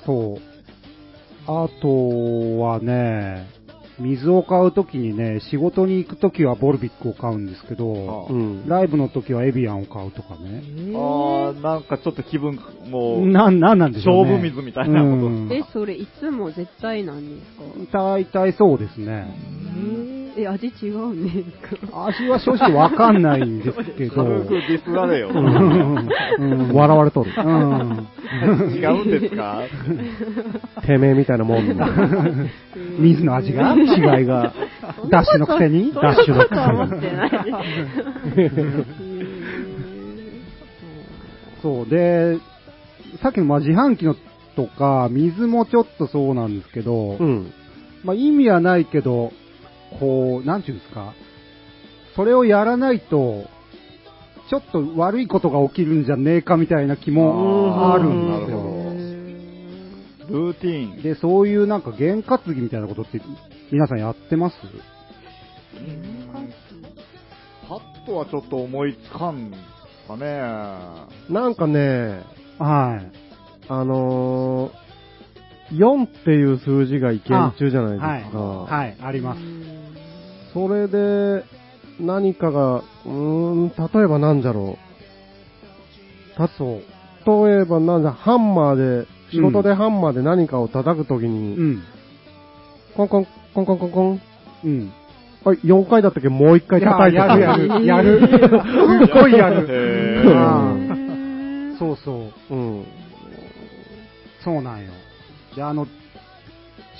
[0.07, 0.37] そう。
[1.45, 3.45] あとはね、
[3.99, 8.67] 水を買うときにね、仕事に行くときはボルビックを買うんですけど、あうん。
[8.67, 10.61] ライブのときはエビアンを買うとかね。
[10.93, 14.31] あーなんかちょっと気分、もう、なん、なんなんでしょうね。
[14.33, 17.99] 勝負水みたいなことうんえ、それいつも絶対なんですか？
[18.13, 19.33] 大体そうですね。
[19.75, 21.31] えー、味違うんで
[21.79, 22.05] すか？
[22.07, 24.15] 味は正直わかんないんですけど。
[24.15, 25.29] 軽くディスられよ。
[25.29, 27.31] うん笑われとる。
[27.35, 28.07] うん
[28.75, 29.63] 違うんですか？
[30.85, 31.87] てめえみたいなもんだ。
[32.99, 33.73] 水の味が？
[33.73, 34.53] 違いが。
[35.09, 35.93] ダッシュのくせに？
[35.93, 37.31] ダッシュのくせにそんなことは思ってない
[38.35, 38.55] です。
[41.63, 41.89] そう。
[41.89, 42.37] で、
[43.23, 44.15] さっきのまあ自販機の
[44.55, 47.51] とか、水もちょっとそうなんですけど、うん。
[48.03, 49.31] まあ意味はないけど、
[49.99, 51.13] こう、なんていうんですか、
[52.15, 53.45] それをやらないと、
[54.49, 58.77] ちょっと悪いことが起きるんじゃねえかみたいな気もあるんですよ。
[60.29, 61.01] ルーティーン。
[61.01, 63.21] で、そういうなんか験担ぎみたいなことって
[63.71, 64.55] 皆さんやってます？
[67.67, 69.51] パッとはちょっと思いつかん
[70.07, 70.39] かね。
[71.29, 72.23] なんかね、
[72.57, 73.11] はい。
[73.69, 78.23] あのー、4っていう数字が意見中じゃないですはい。
[78.31, 78.37] か。
[78.39, 79.39] はい、あります。
[80.53, 81.43] それで、
[81.99, 84.77] 何かが、うーん、例えばなんだろ
[86.35, 86.37] う。
[86.37, 86.79] たそ
[87.25, 87.47] う。
[87.47, 91.83] 例えばなんだ、ハンマーで、仕事でハンマーで何かを叩くときうに、ん。
[92.95, 94.21] コンコン、コンコンコンコン。
[94.63, 94.91] うん。
[95.45, 96.29] あ、4回だったっけ？
[96.29, 98.19] もう1回叩いてやるやる、やる。
[98.19, 98.29] すっ
[99.13, 99.67] ごいやる。
[101.77, 102.53] そうそう。
[102.55, 102.85] うん。
[104.43, 104.91] そうなんよ。
[105.55, 105.87] で、あの、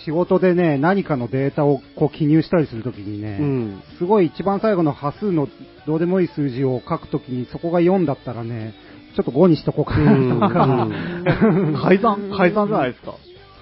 [0.08, 3.82] 仕事でね、何かのデータをこう記入したりするときにね、うん。
[4.00, 5.50] すごい一番最後の端数の
[5.86, 8.74] どうでもいい数字を書くときにそこが4だったらね、
[9.18, 10.88] ちょっと5にしとこうかなとか、
[11.84, 13.16] 改ざん、改ざんじゃないですか？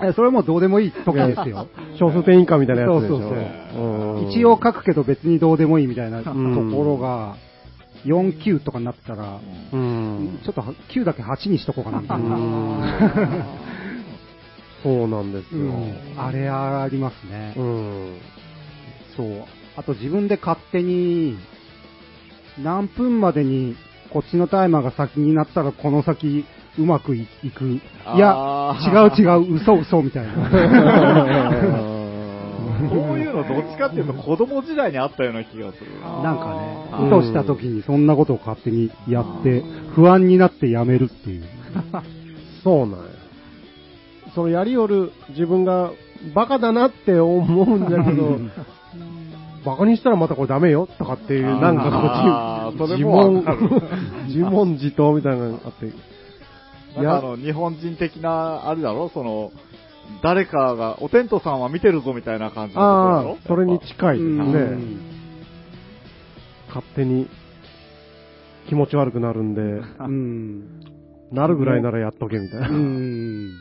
[0.03, 1.67] えそれはもうどうでもいい時ですよ。
[1.97, 3.17] 小数点以下みたいなやつでしょ？
[3.19, 3.35] そうそ
[3.79, 3.83] う
[4.17, 7.37] うん一応書くけど別にどうでもいいみたいなとこんろが、
[8.05, 9.39] 4、9とかになってたら、
[9.73, 10.39] うん。
[10.43, 12.37] ちょっとは9だけ8にしとこうかなみたいな。
[14.85, 15.61] そうなんですよ。
[15.61, 17.55] うんあれありますね。
[17.57, 18.19] うん。
[19.17, 19.45] そう。
[19.75, 21.37] あと自分で勝手に、
[22.63, 23.75] 何分までに
[24.13, 26.45] こっちのタイマーが先になったらこの先
[26.77, 27.65] うまくいいく。
[27.65, 27.81] い
[28.19, 30.33] やあ、違ーう違う、嘘嘘みたいな。
[32.87, 35.87] そういうのどっちかっていうと子供時代にあったような気がする。
[36.23, 39.63] なんかね、あーふとした時にそんなことを勝手にやって、
[39.95, 41.43] 不安になってやめるっていう。
[42.63, 43.14] そうなんや。
[44.35, 45.91] そのやりよる自分が
[46.35, 48.37] バカだなって思うんだけど、
[49.65, 53.45] バカにしたらまたこれダメよとかっていう、なんかこう、自問
[54.27, 55.85] 自問自答みたいなのがあって、
[56.95, 59.51] なんかあの、日本人的な、あれだろその、
[60.21, 65.15] 誰かが、お天道さんは見てるぞみたいな感じのああ、それに近いですうんね。
[66.67, 67.27] 勝手に
[68.67, 70.79] 気持ち悪くなるんで、うん。
[71.31, 72.69] なるぐらいならやっとけみたいな。
[72.69, 73.51] うん。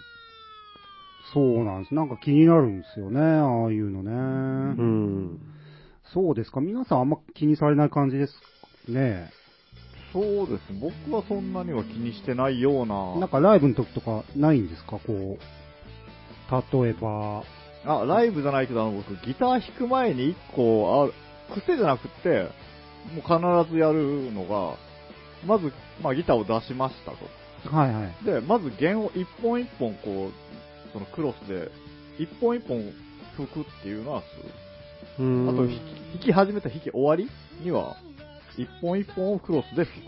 [1.35, 1.94] そうなんです。
[1.94, 4.11] なんか気になるんですよね、ああいうのね。
[4.12, 5.38] うん。
[6.12, 6.61] そうですか。
[6.61, 8.33] 皆さんあんま気にされない感じです
[8.88, 9.31] ね。
[10.12, 10.79] そうですね。
[10.81, 13.16] 僕はそんなには気にしてないような。
[13.18, 15.01] なんかライブの時とかないんですか？
[15.05, 15.38] こう。
[16.83, 17.42] 例えば、
[17.85, 21.11] あ、ライブじゃないけど、あの、僕、ギター弾く前に一個、
[21.51, 22.49] あ癖じゃなくって、
[23.12, 24.77] もう必ずやるのが、
[25.47, 27.12] まず、まあ、ギターを出しました
[27.68, 27.75] と。
[27.77, 28.25] はいはい。
[28.25, 30.33] で、まず弦を一本一本こう、
[30.95, 31.71] そのクロスで、
[32.19, 32.81] 一本一本
[33.37, 35.27] 吹くっていうのはする。
[35.27, 35.79] うんあと、弾
[36.21, 37.29] き始めた弾き終わり
[37.63, 37.97] には、
[38.57, 40.01] 一本一本をクロスで吹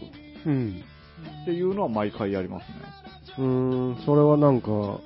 [0.45, 0.85] くうん。
[1.43, 2.77] っていうのは毎回やりますね。
[3.39, 5.01] うーん、それはなんか、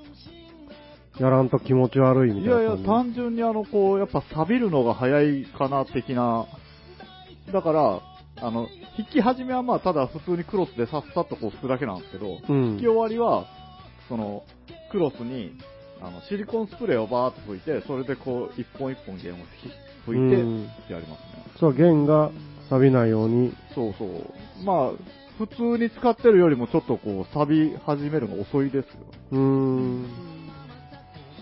[1.19, 2.61] やらんと気持ち悪いみたいな。
[2.61, 6.47] いやいや、単純にあの、こう、やっぱ錆びるのが早いかな、的な。
[7.53, 8.01] だから、
[8.43, 13.47] あの、弾き始めはまあ、ただ普通にクロスでさっさっとこう吹くだけなんですけど、うん弾き終わりは、
[14.09, 14.45] その、
[14.90, 15.53] クロスに、
[16.03, 19.37] あの、シリコンスプレーをバーっと吹いて、それでこう、一本一本弦を
[20.07, 21.44] 吹いてうん、やりますね。
[21.59, 22.31] そう、弦が
[22.68, 23.53] 錆びないように。
[23.74, 24.64] そうそう。
[24.64, 24.90] まあ、
[25.38, 28.90] 普通に使ってるよりもちょっとこう、錆び始めるのが遅いですよ。
[29.33, 30.07] うーん。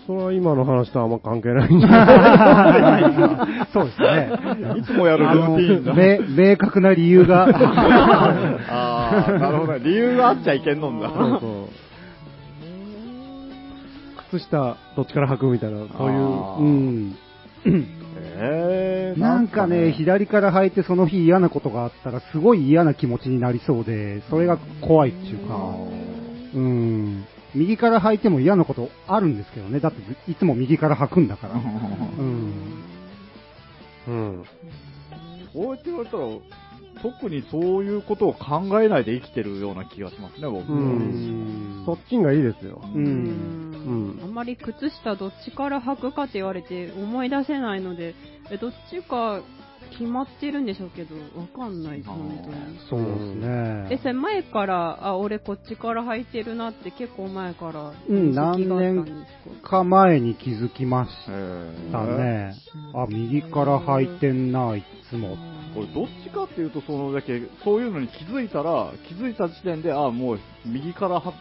[0.09, 4.31] それは今の話とはあんま関係ないんじゃないそうですね。
[4.79, 5.93] いつもやるルーティーンだ。
[5.93, 7.45] め明確な理由が。
[8.67, 9.79] ああ、なるほどね。
[9.83, 11.09] 理由があっちゃいけんのんだ。
[11.09, 11.88] そうそう。
[14.29, 16.19] 靴下どっちから履くみたいな、そういう。
[16.19, 17.15] うん。
[18.21, 25.75] えー、なんかね、左から履いてその日嫌なことがあったら、すごい嫌な気持ちになりそうで、それが怖いっていうか、
[26.55, 27.25] うん。
[27.55, 29.79] 右から履いても嫌なことあるんですけどね。
[29.79, 31.53] だっていつも右から履くんだから。
[31.59, 32.53] うん。
[34.07, 34.43] うん。
[35.53, 36.23] そうやって言われたら、
[37.01, 40.71] 特にそういうことを考えないで生きてるような気がしますね、僕。
[40.71, 42.81] ううんんそっちがいいですよ。
[42.93, 42.97] う。
[42.97, 48.13] うんんあんまり靴下どっちから履くかって言われて思い出せないので、
[48.51, 49.41] えどっちか
[49.91, 52.79] 決まってるんでしょうけど、わかんないです、本当に。
[52.89, 53.87] そうですね。
[53.91, 59.11] え、それ前から、あ、俺こっちから履いてるなって結構前からうん認識があったんで
[59.55, 59.69] すか？
[59.69, 62.53] か前に気づきましえーたね。
[62.93, 65.37] あ、右から履いてんな、いつも。
[65.73, 71.33] これどっちかっていうと、そのだけ、そういうのに気づいたら、気づいた時点で、あもう右からは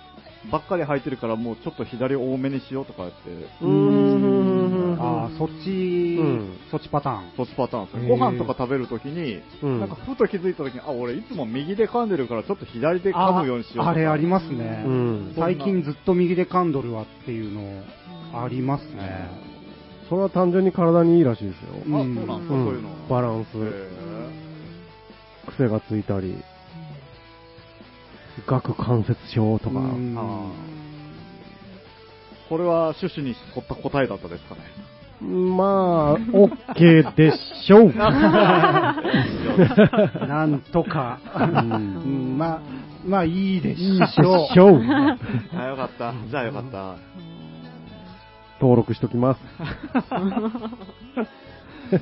[0.53, 3.17] ばっかり履いてるから、もうちょっと左多めにしようとかやって、
[3.61, 4.97] うーん。
[5.01, 7.33] あそっち、うんそっちパターン。
[7.37, 8.05] そっちパターンですね。
[8.05, 13.89] へーご飯とか食べるときに、うんなんかふと気づいたときに、あ、俺いつも右で噛んでるから、ちょっと左で噛むようにしようとか。
[13.89, 14.85] ああれありますね。
[14.87, 17.83] うん最近ずっと右で噛んどるわっていうの
[18.43, 19.31] ありますね。
[20.09, 21.75] それは単純に体にいいらしいですよ。
[21.81, 22.89] あ、そうなんですか、うそういうの。
[22.89, 23.09] ん。
[23.09, 23.71] バランス、へ
[25.51, 26.35] 癖がついたり、
[28.47, 29.81] 顎関節症とか。
[32.49, 34.63] これは趣旨に沿った答えだったですかね？
[35.21, 37.33] まあ、OK で
[37.67, 37.93] しょう。
[37.99, 38.95] な
[40.47, 41.19] んとか。
[41.35, 41.39] う
[41.79, 42.61] んまあ、
[43.05, 43.99] まあいいでしょう。
[43.99, 44.81] でしょう。
[45.59, 46.15] あ、よかった。
[46.31, 46.95] じゃあよかった。
[48.61, 49.41] 登録しときます。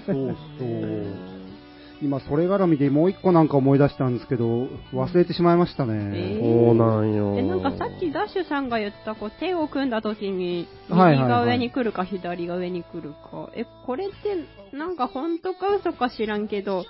[0.07, 0.67] そうそう。
[2.03, 6.11] 今、それ絡みでもう一個なんか思い出したんですけど、忘れてしまいましたね。
[6.15, 7.35] えそうなんよ。
[7.39, 13.51] え、なんかさっきダッシュさんが言った、こう手を組んだ時に、はいはいはい右が上に来るか左が上に来るか。
[13.55, 16.85] え、これって、なんか本当か嘘か知らんけど、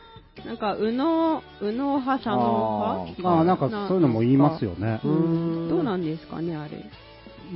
[0.45, 3.23] なんか、右脳、右脳派、左脳派？
[3.23, 5.09] まあなんかそういうのも言いますよねう。
[5.09, 6.85] んどうなんですかね、あれ。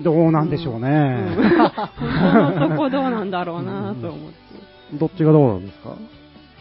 [0.04, 0.88] どうなんでしょううんね。
[1.98, 4.96] 本当のとこどうなんだろうなと思って。
[4.98, 5.94] どっちがどうなんですか？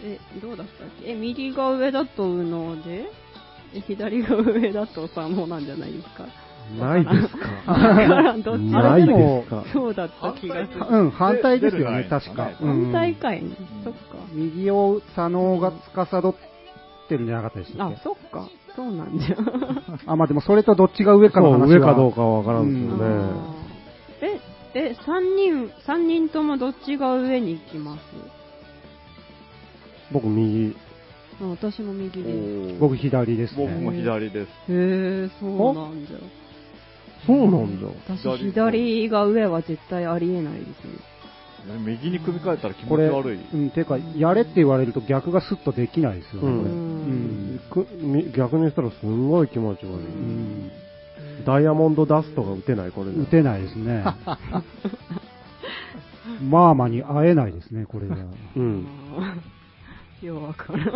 [0.04, 1.12] え、どうだったっけ？
[1.12, 3.06] え、右が上だと右脳で、
[3.74, 6.26] え、左が上だと左脳なんじゃないですか？
[6.80, 7.36] ないです
[7.68, 7.78] わか
[8.08, 9.64] らん、どっちだないですか？
[9.74, 10.86] そうだった気がする。
[10.88, 12.46] うん、反対ですよね、確か。
[12.46, 13.52] ねうん反対かいね。
[13.84, 14.00] そっか。
[14.34, 16.36] 右を左脳が司っ
[17.10, 18.48] てるんじゃなかったでしたっあけ、そっか。
[18.76, 19.36] そうなんじゃ。
[20.12, 21.60] あ、まあでもそれとどっちが上かの話は。
[21.60, 24.40] そう上かどうかはわからんですよね。
[24.76, 28.00] え、え、三人、三人ともどっちが上に行きます？
[30.12, 30.76] 僕右。
[31.42, 32.80] うん私も右です。
[32.80, 33.66] 僕左ですね。
[33.66, 34.48] 僕も左です。
[34.48, 36.18] へえ、そうなんじゃ。
[37.26, 37.88] そうなんだ。
[38.10, 40.74] 私、左が上は絶対ありえないですね。
[41.86, 43.40] 右に組み替えたら気持これ、ち悪い。
[43.54, 46.72] うん、ていうか、やれって言われると逆がスッとできないですよね、うんこれ。
[46.72, 47.60] ううんん。
[47.70, 49.94] くみ逆にしたらすんごい気持ち悪い。
[49.94, 50.72] うん
[51.46, 53.18] ダイヤモンドダストが打てない、これで。
[53.22, 54.04] 打てないですね。
[56.42, 58.16] マーマに会えないですね、これじゃ。
[58.58, 58.86] うん。
[60.26, 60.88] ようわからん。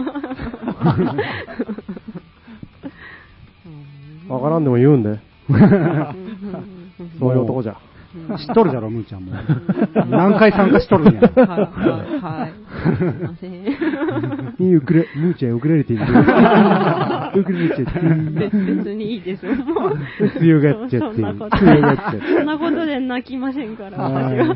[4.28, 5.20] わからんでも言うんで。
[7.20, 7.78] そういう男じゃ。
[8.14, 9.32] 知っとるじゃろ、ムーちゃんも。
[10.10, 11.22] 何回参加しとるんや。
[11.22, 12.54] はい、はい、はい。
[12.98, 14.56] すいません。
[14.60, 16.20] いいウクレ、ムーちゃんウクレレって言ってる。
[17.42, 18.00] ウクレレって言って
[18.40, 19.98] 別別にいいですよ、もう。
[20.40, 24.56] 強がっちゃってそんなこと、強がっちゃってそんなことで泣きませんから、私は。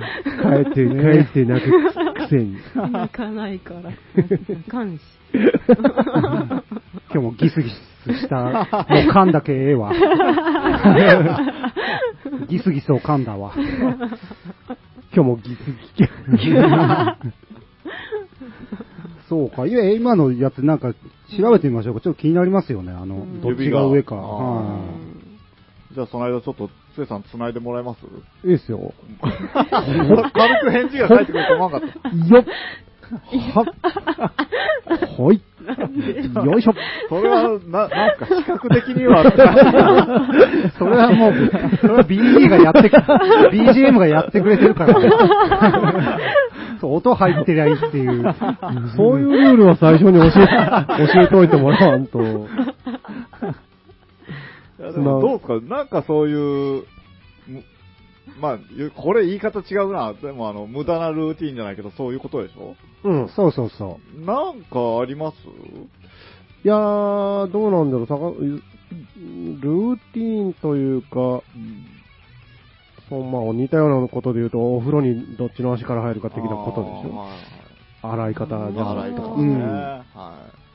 [0.64, 0.90] 帰って、帰
[1.22, 1.72] って泣く
[2.14, 2.58] くせに。
[2.76, 3.92] 泣かないから。
[4.16, 5.02] 泣かんし。
[5.34, 6.64] 今
[7.10, 7.74] 日もギスギス
[8.22, 9.92] した、もう噛んだけええわ。
[12.50, 13.54] ギスギスを噛んだわ。
[15.14, 15.58] 今日もギス
[16.38, 16.54] ギ
[19.30, 19.66] そうか。
[19.66, 20.94] いや、今のやつなんか
[21.38, 22.02] 調べてみましょうか。
[22.02, 22.94] ちょっと気になりますよね。
[22.94, 24.16] あのうん、どっちが上か。
[24.16, 24.80] は
[25.94, 28.48] じゃあその間ちょっと、つえさん繋いでもらえます？
[28.48, 28.94] いいっすよ。
[29.22, 32.36] 軽く返事が返ってくると思わなかった。
[32.36, 32.46] よっ
[33.54, 33.66] は
[35.18, 35.42] ほい
[36.46, 36.74] よいしょ
[37.10, 39.32] それは、な、なんすか、視覚的には、い
[40.78, 41.34] それはもう、
[41.82, 42.96] それは BG がやってく、
[43.52, 45.10] BGM がやってくれてるからね。
[46.80, 48.36] そう、音入ってりゃいいっていう。
[48.96, 50.48] そういうルールは最初に教え、
[51.14, 52.22] 教えておいてもらわんと。
[54.80, 56.86] いやでもどうですかなんかそういう、む
[58.40, 60.14] まあ、ゆこれ言い方違うな。
[60.14, 62.76] でもあの、無駄なルーティンじゃないけど、そういうことでしょ？
[63.04, 63.30] うん。
[63.30, 65.36] そうそうそなんかあります？
[66.64, 71.42] いやー、どうなんだろう、さかルーティーンというか、
[73.10, 77.18] そうまあ、似たようなことで言うと、お風呂にどっちの足から入るか的なことでしょ？
[77.18, 77.28] ょ
[78.12, 79.28] 洗い方じゃないとか。
[79.34, 80.67] うんはい。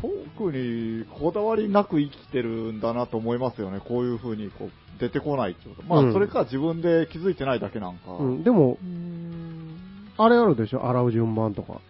[0.00, 3.80] 特にこだわりなく生きてるんだなと思いますよね。
[3.80, 4.70] こういう風にこう
[5.00, 5.82] 出てこないってこと。
[5.88, 8.12] まあ、うんそれか自分で気づいてないだけなんか。
[8.12, 9.76] うん、でもう、ん
[10.18, 10.86] あれあるでしょ？
[10.86, 11.80] 洗う順番とか。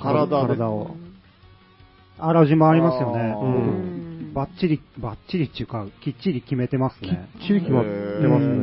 [0.00, 0.84] 体で体を。
[0.84, 0.88] う。
[2.18, 4.05] 洗う順番ありますよね。
[4.36, 7.26] バッチリ、バッチリっていうか、きっちり決めてますね。
[7.40, 7.88] きっちり決まって
[8.28, 8.54] ますへね。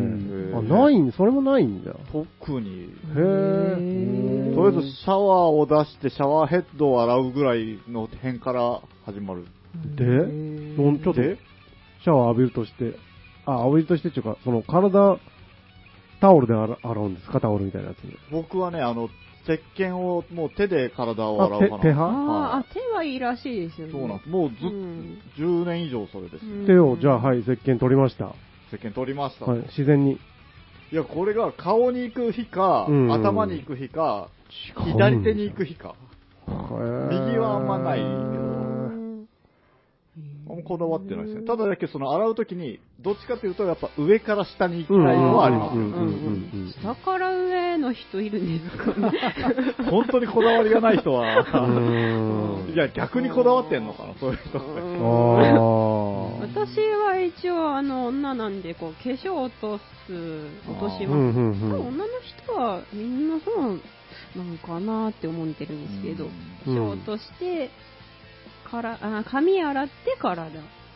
[0.53, 1.89] ーあ、ないん、それもないんだ。
[1.89, 2.89] へ特に。
[3.09, 4.53] え。
[4.55, 9.45] とりあえずシャワーを出してシャワーヘッドを洗うぐらいの辺から始まる。
[9.95, 10.05] で、
[10.78, 11.39] ちょっと、で？
[12.03, 12.93] シャワー浴びるとして、
[13.47, 15.17] あ、浴びるとしてっていうか、その体、
[16.24, 17.41] タオルで洗洗うんですか？
[17.41, 18.15] タオルみたいなやつで。
[18.32, 19.09] 僕はね、あの、
[19.43, 21.76] 石鹸をもう手で体を洗おうかな。
[21.76, 22.57] あ手手派？
[22.59, 23.91] あ手はいいらしいですよい。
[23.91, 23.99] ね。
[23.99, 24.30] そうなんです。
[24.30, 26.45] もうずっと、うん10年以上それです。
[26.45, 28.34] うん手を、じゃあ、はい、石鹸取りました。
[28.71, 29.45] 石鹸取りました。
[29.45, 30.17] はいい、、自然に。
[30.91, 34.30] や、これが顔に行く日か、うん頭に行く日か、
[34.93, 35.95] 左手に行く日か。
[36.47, 37.99] 右はあんまない
[40.54, 41.47] あんまこだわってないですね。
[41.47, 45.80] ただだけその洗うときに、どっちかというとやっぱ上から下に行きたいのはあります。
[46.80, 49.12] 下から上の人いるんですかね。
[49.89, 52.70] 本当にこだわりがない人うは、ん。
[52.72, 54.68] いや、逆にこだわってんのかな、そういう人っ私
[56.91, 59.82] は一応あの女なんでこう化粧落とす
[60.70, 62.06] 落とします、女の
[62.45, 63.82] 人はみんなそう
[64.38, 66.32] なのかなって思ってるんですけど、化
[66.68, 66.78] うん。
[66.78, 67.72] 粧落として
[68.74, 70.49] からあ髪洗ってからだ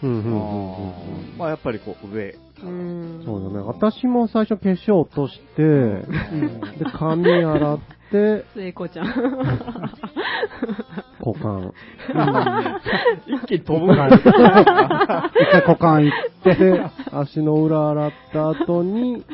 [0.03, 1.37] うんうんうんうん。
[1.37, 2.35] まあやっぱりこう上。
[2.63, 3.23] うん。
[3.25, 3.63] そうだね。
[3.63, 6.05] 私も最初化粧落として、で、
[6.91, 7.79] 髪洗っ
[8.11, 9.07] て、末子ちゃん。
[11.19, 11.73] 股間。
[13.27, 14.17] 一気に飛ぶから。
[14.17, 14.21] 一
[15.51, 16.79] 回股間行って、で、
[17.11, 19.25] 足の裏洗った後に、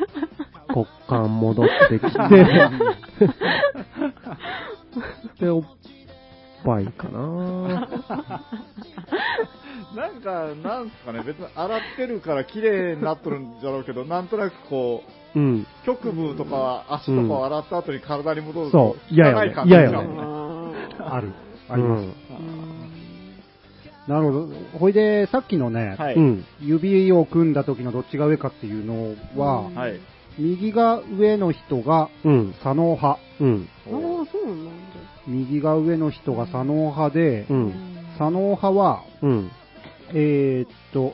[0.70, 2.20] 股間戻ってきて、
[5.46, 5.64] で、おっ
[6.64, 7.88] ぱいかな
[9.96, 15.04] なんか、なんすかね、別に洗ってるから綺麗になっとるんじゃろうけど、 なんとなくこ
[15.36, 15.68] う、うん。
[15.86, 19.98] 局部とか足とかを洗った後に体に戻ると、そう嫌よね汚い感じ嫌よね
[21.00, 21.32] ある。
[21.70, 22.02] あります。
[22.02, 22.14] うん
[24.08, 24.48] なるほど。
[24.80, 26.16] ほいで、さっきのね、はい。
[26.16, 26.46] うん。
[26.62, 30.00] 指を組んだ時のどっちが上かっていうのは、はい。
[30.38, 32.54] 右が上の人がうん。
[32.62, 33.20] 左脳派。
[33.40, 33.70] うん。
[33.88, 34.72] ああそうなんだ
[35.28, 37.74] 右が上の人が左脳派で、うん。
[38.18, 39.52] 左脳派は、うん。
[40.14, 41.14] えーっと、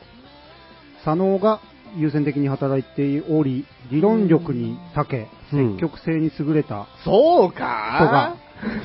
[1.03, 1.59] 左脳が
[1.97, 8.35] 優先的に働いており、理論力に長け、うん積極性に優れたそう人がか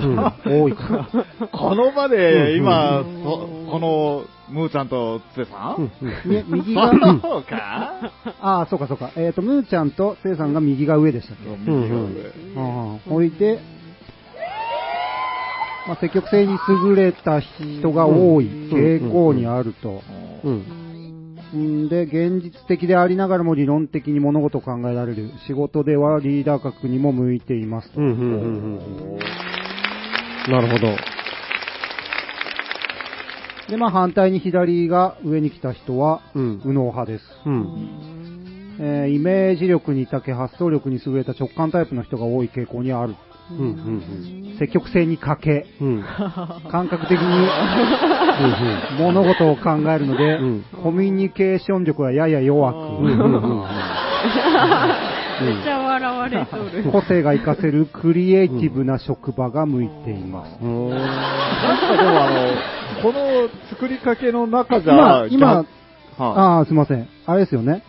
[0.01, 0.17] うん。
[0.65, 1.09] 多いか。
[1.53, 5.85] この場で今、うんそこの、ムーちゃんとつえさうん？
[5.85, 5.91] ん
[6.27, 7.93] うんね右が、 そうか？
[8.41, 9.11] ああ、そうかそうか。
[9.17, 11.71] えーっと、ムーちゃんとセイさんが右が上でしたっけ？
[11.71, 12.07] 右が上。
[12.57, 13.59] ああ、ほいで、
[15.87, 20.03] まあ、積極性に優れた人が多い傾向にあると。
[20.45, 21.89] うん。
[21.89, 25.31] で、現実的でありながらも理論的に物事を考えられる。
[25.47, 28.01] 仕事ではリーダー格にも向いていますと。
[30.51, 30.97] なるほど。
[33.69, 37.25] で、まあ反対に左が上に来た人は、うん右脳派です。
[37.47, 38.01] うん。
[38.81, 43.15] えーイメージ力に長け発想力に優れた直感タイプの人が多い傾向にある。
[43.51, 43.63] うん、う
[44.55, 45.89] ん、積極性に欠け、うん。
[45.97, 46.05] うん。
[46.71, 47.49] 感覚的に
[48.99, 53.03] 物事を考えるので、うんコミュニケーション力はやや弱く。
[53.03, 53.17] めっ
[55.65, 56.85] ちゃ笑われとる。
[56.93, 60.59] 個性が活かせるクリエイティブな職場が向いています。
[60.63, 60.91] うん。
[60.91, 65.67] なんかでもあの、この作りかけの中じ今ゃ、、今、はい
[66.19, 67.09] ああ、すいません。
[67.27, 67.83] あれですよね。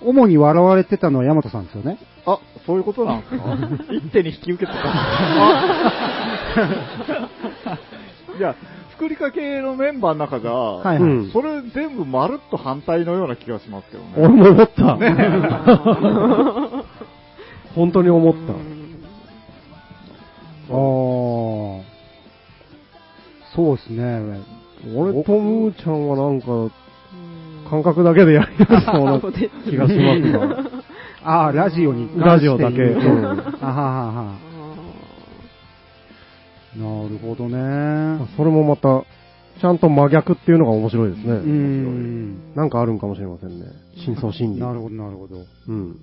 [0.00, 1.98] 主に笑われてたのは山田さんですよね。
[2.26, 3.44] あ、そういうことなんですか？
[3.94, 4.84] 一手に引き受けてた。
[4.84, 4.90] あ
[8.38, 8.54] いや、
[8.92, 11.02] 作りかけのメンバーの中じゃ、はいはい。
[11.02, 14.10] うんそれ全部まるっと反対のような気がしますけどね。
[14.16, 14.96] 俺も思った。
[17.74, 18.52] 本当に思った。
[18.52, 18.54] あ
[20.74, 20.78] あ。
[23.54, 24.40] そうですね。
[24.94, 26.46] 俺とムーちゃんはなんか、
[27.68, 30.70] 感覚だけでやりやすそうな気がしますが。
[31.24, 32.08] ああ、ラジオに。
[32.16, 34.48] ラジオだけうんあははは。
[36.76, 38.26] なるほどね。
[38.36, 39.04] それもまた、
[39.60, 41.32] ちゃんと真逆っていうのが面白いですね。
[41.32, 42.54] うーん。
[42.54, 43.66] なんかあるんかもしれませんね。
[44.04, 44.60] 深層心理。
[44.60, 45.44] なるほど、なるほど。
[45.68, 45.96] うん。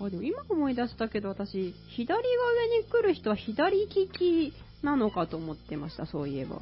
[0.00, 4.52] あでも今思い出したけど私左が上に来る人は左利き
[4.82, 6.60] なのかと思ってましたそういえば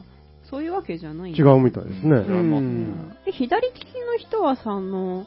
[0.51, 2.17] そういうわけじゃない違うみたいですね。
[2.17, 2.21] う
[2.61, 3.09] ん。
[3.25, 5.25] で左利きの人は三能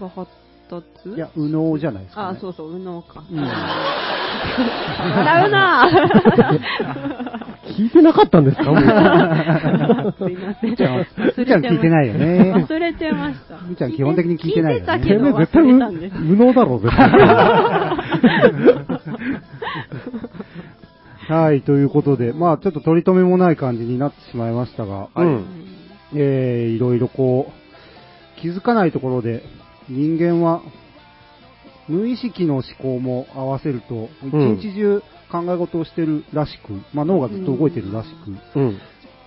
[0.00, 0.30] が発
[0.68, 1.10] 達？
[1.14, 2.38] いや、右脳じゃないですか、ね。
[2.38, 3.38] あそうそう右脳か、うん。
[3.38, 5.88] 笑うな。
[7.78, 8.64] 聞いてなかったんですか？
[10.18, 10.70] すいません。
[10.70, 10.98] みちゃん、
[11.36, 12.64] みちゃん聞いてないよね。
[12.68, 13.58] 忘れてました。
[13.68, 14.86] みちゃん基本的に聞いてないよね。
[14.86, 15.46] 聞いてたてけど忘れ
[15.78, 16.16] たんです。
[16.18, 17.10] 無能だろう、絶対。
[21.28, 25.44] はい、ということで、まあちょっと取り留めもない感じになってしまいましたが、うん。
[26.14, 29.42] えー、いろいろこう、気づかないところで、
[29.88, 30.62] 人間は、
[31.88, 38.08] 無意識の思考も合わせると、一うん日中考え事をしてるらしく、まあ脳がずっと動いてるらし
[38.54, 38.78] く、うん。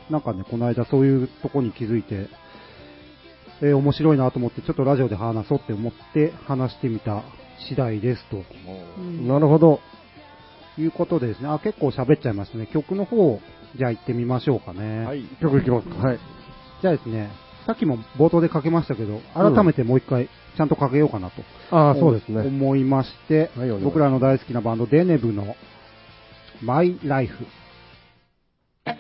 [0.09, 2.29] なんかね、この間そういうとこに気づいて、
[3.61, 7.23] えー面白いなと思って、ちょっとラジオで話そうって思って話してみた
[7.67, 8.37] 次第ですと。
[8.37, 9.81] うんなるほど。
[10.82, 12.67] いうことでですね、あ、結構喋っちゃいましたね。
[12.67, 13.39] 曲の方、
[13.77, 15.05] じゃあ行ってみましょうかね。
[15.05, 15.23] はい。
[15.41, 16.07] 曲いきますか。
[16.07, 16.19] はい。
[16.82, 17.30] じゃあですね、
[17.65, 21.43] さっきも冒頭でかけましたけど、改めてもう一回、ちゃんとかけようかなと。
[21.71, 22.41] ああ、そうですね。
[22.41, 25.55] 思いまして、はい僕らの大好きなバンド、デネブの、
[26.61, 27.45] マイライフ。
[28.86, 28.95] 電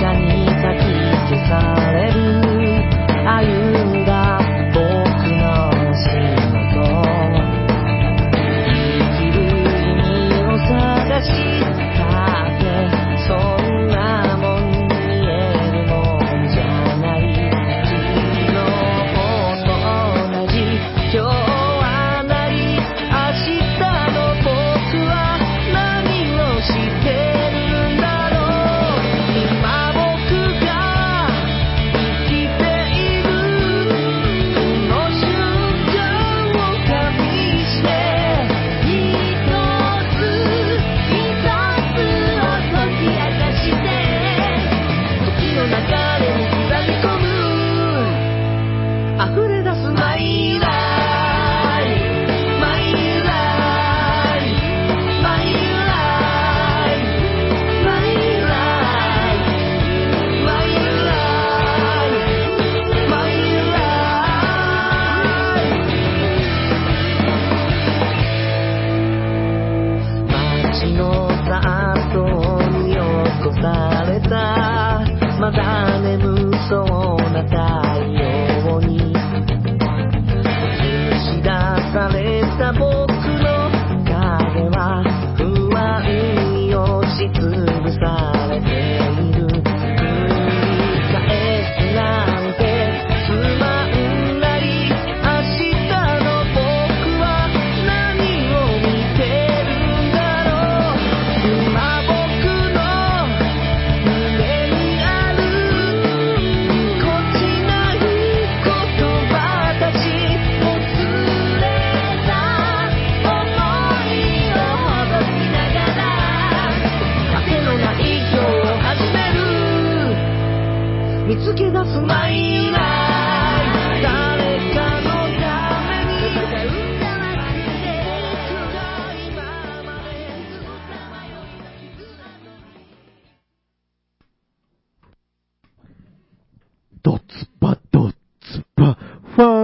[0.00, 0.78] 車にかき
[1.30, 2.29] 消される
[11.20, 11.59] Jesus.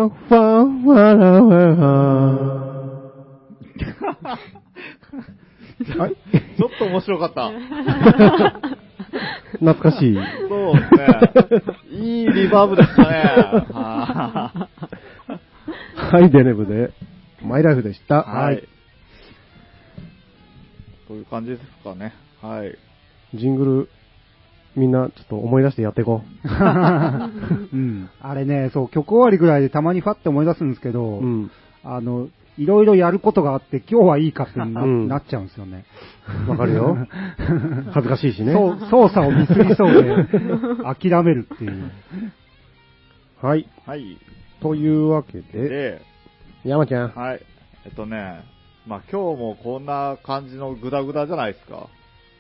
[0.06, 2.66] ァファファラファラ
[5.98, 6.16] はい。
[6.56, 7.50] ちょっと面白かった。
[9.58, 10.16] 懐かしい。
[10.48, 10.80] そうで
[11.60, 12.00] すね。
[12.00, 13.08] いいリバーブでしたね。
[13.72, 14.68] は
[15.96, 16.92] はい、デネブで、
[17.42, 18.16] マイライフでした。
[18.16, 18.20] い。
[18.20, 18.62] はい。
[21.08, 22.12] という感じですかね。
[22.42, 22.76] はい。
[23.34, 23.88] ジングル、
[24.76, 28.10] みんなちょっと思い出してやっていこうん。
[28.20, 31.24] あれね、そう、曲終わりぐらいでたまにファって思い出すんですけど、う。
[31.24, 31.50] うん。
[31.82, 35.84] あの、いろいろやることがあって、今日はいいかってな,、うんなっちゃうんですよね。
[36.48, 36.96] わかるよ。
[37.92, 38.52] 恥ずかしいしね。
[38.52, 40.26] そう、操作をミスりそうで、
[40.84, 41.90] 諦めるっていう。
[43.42, 43.68] はい。
[43.86, 44.18] はい。
[44.60, 46.02] というわけで、で、
[46.64, 47.08] 山ちゃん。
[47.10, 47.40] はい。
[47.84, 48.40] えっとね、
[48.86, 51.88] まあ今日もこんな感じのグダグダじゃないですか。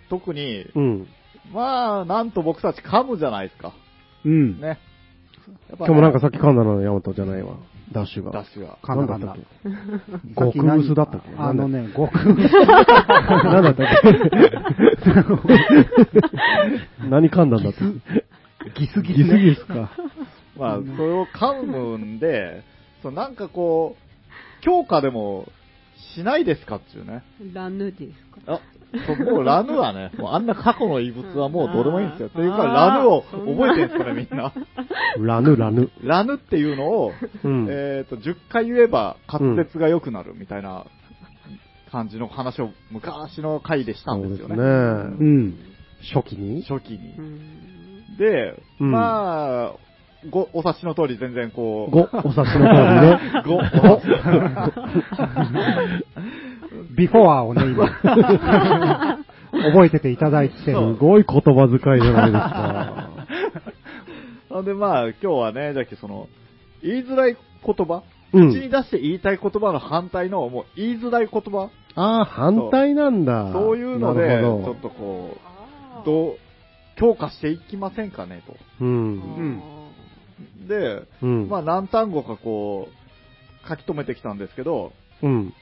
[0.08, 1.06] 特に、うん。
[1.52, 3.72] まあ、なんと僕たち噛むじゃないですか。
[4.24, 4.60] うん。
[4.60, 4.66] ね。
[4.66, 4.78] やっ
[5.78, 7.54] ぱね今日もなんかさっき噛んだのヤマトじゃないわ。
[7.92, 8.32] ダッシュが。
[8.32, 8.78] ダッシュが。
[8.82, 9.44] 噛んだ噛んだなんだっ
[10.52, 11.28] け極薄だったっけ？
[11.38, 13.92] あのね、極なんだったっけ？
[17.08, 17.78] 何噛んだんだって？
[18.78, 19.54] ギスギスギスギね。
[19.54, 19.90] スか。
[20.58, 22.64] まあ、それを噛むんで、
[23.02, 24.00] そうなんかこう、
[24.64, 25.46] 強化でも
[26.16, 27.22] しないですかっていうね。
[27.52, 28.60] ラヌですかあ、
[29.06, 32.28] そうもうラヌはね、もうあんな過去の異物はもうどうでもいいんですよ。
[32.30, 34.52] というか、ラヌを覚えてるんですから、みんな。
[35.18, 35.90] ラヌ、ラヌ。
[36.02, 37.12] ラヌっていうのを、
[37.44, 37.66] うん。
[37.68, 40.86] えっと、10回言えば滑舌が良くなるみたいな
[41.90, 44.54] 感じの話を昔の回でしたんですよね。
[44.54, 44.64] そうですね。
[45.20, 45.54] うん。
[46.14, 46.62] 初期に？
[46.62, 47.22] 初期にう。
[47.22, 49.76] んで、うんまあ、
[50.30, 52.60] ご、お察しの通り全然こう、ご、お察しの通り
[53.00, 53.18] ね。
[53.46, 53.58] ご、
[56.96, 57.88] ビフォアをね、今、
[59.52, 60.96] 覚えてていただいてする。
[60.96, 63.08] ごい言葉遣いじゃないですか。
[64.50, 66.28] なんでまあ、今日はね、だけどその、
[66.82, 73.52] 言いづらい言葉、うん口に出して言いたい言葉の反対の、もう言いづらい言葉、ああ、反対なんだ。
[73.52, 75.36] そういうので、ちょっとこ
[76.02, 76.38] う、どう、
[76.96, 78.56] 強化していきませんかね、と。
[78.80, 79.14] うん。
[79.16, 79.62] ん
[80.68, 81.48] で、うん。
[81.48, 84.92] まあ何単語かこう、書き留めてきたんですけど、
[85.22, 85.54] うん。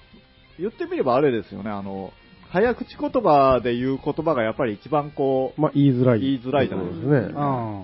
[0.59, 2.13] 言ってみればあれですよね、あの、
[2.51, 6.21] 早口言葉で言う言葉がやっぱり一番こう、まあ、言いづらい。
[6.21, 7.35] 言いづらいじゃないですそうですね。
[7.37, 7.83] あ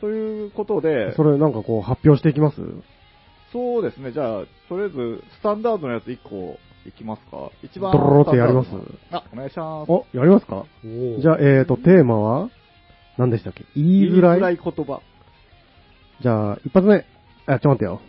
[0.00, 2.56] ということで、それなんかこう発表していきます？
[3.52, 7.50] そうですね、じゃあ、とりあえず、スタンダードのやつ1個いきますか。
[7.62, 7.92] 一番。
[7.92, 8.68] ドロロってやります？
[9.12, 9.90] あ、お願いします。
[9.90, 10.66] お、やりますか？
[10.84, 12.50] ーじゃあ、えーと、テーマは？
[13.16, 13.64] 何でしたっけ？
[13.76, 14.56] 言いづらい？
[14.56, 15.00] 言言葉。
[16.20, 17.06] じゃあ、一発目。
[17.46, 18.00] あ、ちょっと待ってよ。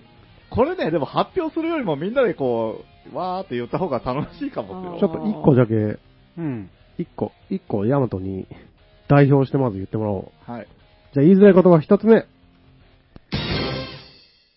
[0.49, 5.09] これね、でも発表するよりもみんなでこう、わーって言った方が楽しいかもですよ。
[5.09, 5.73] ちょっと一個だけ、
[6.37, 6.69] うん。
[6.97, 8.47] 一個、一個、ヤマトに
[9.07, 10.51] 代表してまず言ってもらおう。
[10.51, 10.67] はい。
[11.13, 12.25] じゃあ、言いづらい言葉一つ目。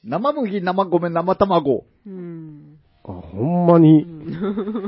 [0.05, 1.85] 生麦、生米、生卵。
[2.07, 4.07] うんあ、ほんまうにん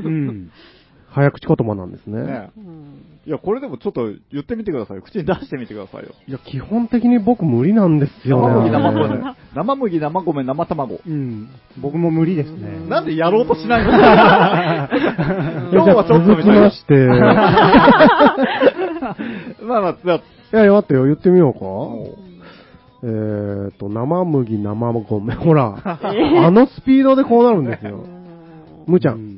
[0.03, 0.51] うん。
[1.11, 2.23] 早口言葉なんですね。
[2.23, 2.49] ね。
[2.57, 5.03] うんいや、これでもちょっと言ってみてくださいよ。
[5.03, 6.09] 口に出してみてくださいよ。
[6.27, 8.79] いや、基本的に僕無理なんですよ生麦、ね。
[8.79, 9.35] 生米。
[9.53, 10.99] 生麦、生米、生卵。
[11.05, 11.47] うん。
[11.79, 12.79] 僕も無理ですね。
[12.89, 13.91] なんでやろうとしないの？
[15.71, 16.95] 今日はちょっと続きまして。
[16.95, 16.97] い
[19.63, 20.21] まあまあ、じゃあ
[20.57, 21.59] やいや、待ってよ、言ってみようか。
[21.59, 22.15] も
[23.03, 25.35] えーと、生麦、生米。
[25.35, 25.99] ほら、あ
[26.49, 28.03] のスピードでこうなるんですよ。
[28.87, 29.11] むーちゃ。
[29.13, 29.30] うんん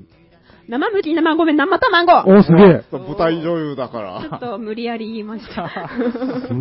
[0.67, 2.67] 生麦、生米、生卵お、すげえ。
[2.91, 3.91] う舞台女優だか
[4.21, 4.37] ちょら。
[4.37, 5.67] っと無理やり言いました。
[5.67, 6.55] すっ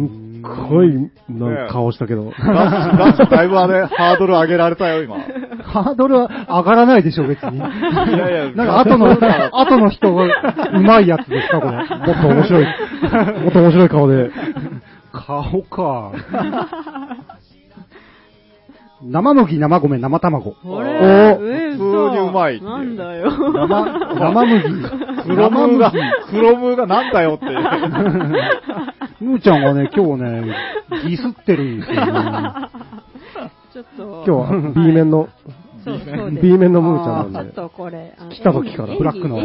[0.68, 0.88] ごい、
[1.28, 2.24] なんか顔したけど。
[2.24, 5.18] ダッシュ、ダッシュだいぶあれ、ハードル上げられたよ、今。
[5.18, 5.20] い
[5.62, 7.60] ハードルは上がらないでしょ、別に。
[7.60, 7.66] や
[8.30, 10.24] いや、なんか後の、後の人が
[10.74, 11.76] うまいやつですか、これ。
[11.76, 14.30] もっと面白い、もっと面白い顔で。
[15.12, 16.12] 顔か。
[19.04, 20.52] 生麦、生米、生卵。
[20.52, 23.30] これ、おえ普通にうまいっていうなんだよ。
[23.30, 23.66] 生、
[24.14, 24.62] 生麦。
[25.24, 25.92] 黒ムーが、
[26.30, 27.46] 黒ムーがなんだよって。
[29.20, 30.54] むーちゃんがね、今日ね、
[31.04, 32.12] ギスってるんですよね。
[33.72, 35.28] ちょっと、今日は B 面の、
[35.84, 36.42] そうそうです。
[36.42, 37.52] B 面のムーちゃんちょっなんで。
[37.52, 39.36] とこれ、来た時からブラックの。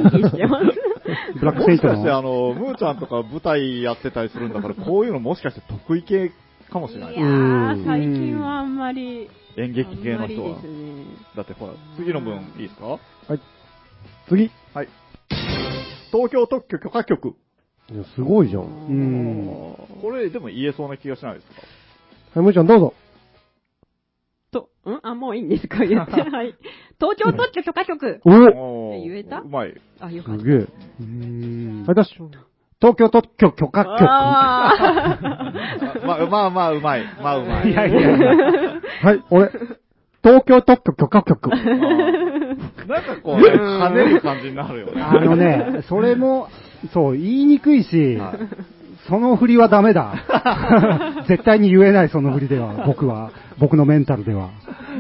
[1.39, 2.49] ブラックもセイトしかしてあの。
[2.49, 6.31] の、ムーちゃんとか舞台やってたりするんだから、こういうのもしかして得意系
[6.69, 10.61] かもしれないいやー、最近はあんまり、演劇系の人は。
[10.61, 11.05] ね。
[11.35, 12.99] だってほら、次の分いいですか？
[14.29, 14.51] 次。
[14.73, 14.87] はい。
[16.11, 17.35] 東京特許許可局。
[17.91, 18.61] いやすごいじゃん。
[18.61, 19.75] はうん。
[20.01, 21.47] これでも言えそうな気がしないです
[22.33, 22.39] か？
[22.39, 22.93] い、むーちゃんどうぞ。
[24.51, 24.99] と、ん？
[25.03, 25.85] あ、もういいんですか？
[25.85, 26.11] 言って。
[26.11, 26.55] はい。
[26.99, 28.21] 東京特許許可局。
[28.25, 29.39] お言えた？
[29.39, 29.73] うまい。
[29.99, 30.41] あ、よかった。
[30.41, 30.57] すげえ。
[30.57, 32.29] うーんはい、ダッシュ。
[32.79, 34.03] 東京特許許可局。
[36.05, 37.03] まあまあまあ、うまい。
[37.21, 37.71] まあうまい。
[37.71, 38.29] いやいやいや。
[39.01, 39.49] はい、俺。
[40.23, 41.49] 東東京特許許可局。
[42.87, 45.01] なんかこうね、跳ねる感じになるよね。
[45.01, 46.49] あのね、それも、
[46.93, 48.17] そう、言いにくいし、
[49.07, 50.13] その振りはダメだ。
[51.27, 53.31] 絶対に言えない、その振りでは、僕は。
[53.59, 54.49] 僕のメンタルでは。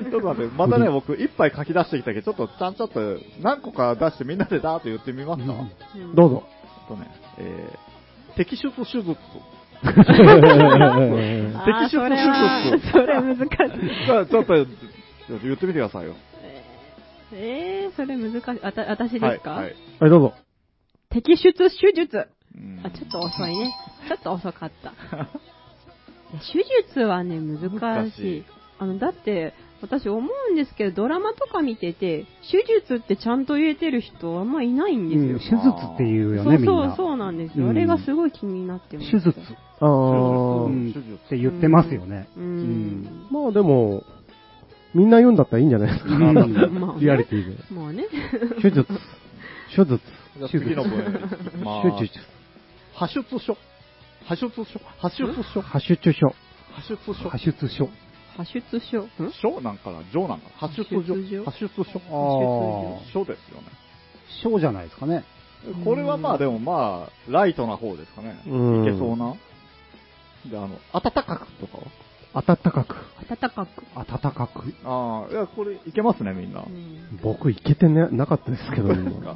[0.09, 2.99] ちょっと待って、またね、僕一杯書き出してきたけど、ちょっとちゃんちょっと
[3.41, 5.53] 何個か出してみんなでダーッと言ってみますか？
[6.15, 6.43] どうぞ。
[6.87, 7.07] とね、
[7.37, 9.15] えー、摘出手術。
[9.83, 12.91] あ摘出ーそれは手術。
[12.91, 13.47] それ難しい。
[14.05, 14.67] じゃあ、ちょっと、言っ
[15.57, 16.15] てみてくださいよ。
[17.33, 18.41] えー、それ難しい。
[18.63, 19.63] あた、私ですか、はい。
[19.63, 20.33] はいはい、どうぞ。
[21.11, 22.27] 摘出手術。
[22.55, 23.73] うんあ、ちょっと遅いね。
[24.07, 24.93] ちょっと遅かった。
[26.53, 28.43] 手術はね、難しい難しい。
[28.79, 35.59] あの、だって、私思うんですけど、ドラマとか見てて、手術ってちゃんと言えてる人あんまいないんうんですよ。
[35.59, 36.95] 手術っていうよね、みんそうそう、な。
[36.95, 37.65] そうなんですよ。
[37.65, 39.11] うんあれがすごい気になってます。
[39.11, 39.35] 手術
[39.79, 40.69] あーう。
[40.69, 42.27] ん手術って言ってますよね。
[42.35, 43.27] ううんん。
[43.29, 44.03] まあでも、
[44.95, 46.15] みんな言うんだったらいいんじゃないですか。
[46.15, 47.63] うんまあねリアリティで。
[47.71, 48.05] まあね。
[48.61, 48.87] 手術。
[49.75, 49.99] 手術。
[50.37, 50.97] じゃあ次の文。
[51.63, 52.19] まあ、手術。
[52.95, 53.57] 派出所。
[54.23, 54.79] 派出所。
[54.79, 55.61] 派出所。
[55.61, 56.33] 派出所。
[56.69, 57.23] 派出所。
[57.25, 57.89] 派出所。
[58.37, 59.03] 派出所？
[59.23, 59.31] ん？
[59.41, 60.03] 所なんかな？
[60.13, 60.67] 所なんかな？
[60.69, 61.01] 派出所。
[61.15, 61.99] 派出所派出所。
[61.99, 63.67] あ所ですよね。
[64.43, 65.23] 小じゃないですかね。
[65.83, 68.39] これはまあでもまあ、ライトな方ですかね。
[68.47, 69.33] うんいけそうな。
[70.49, 71.77] で、あの、暖かくとか
[72.33, 72.43] は？
[72.43, 72.95] 暖かく。
[73.27, 73.83] 暖かく。
[73.95, 74.73] 暖かく。
[74.85, 76.61] ああ、いや、これいけますね、みんな。
[76.61, 79.35] うん僕、いけてね、なかったですけど、今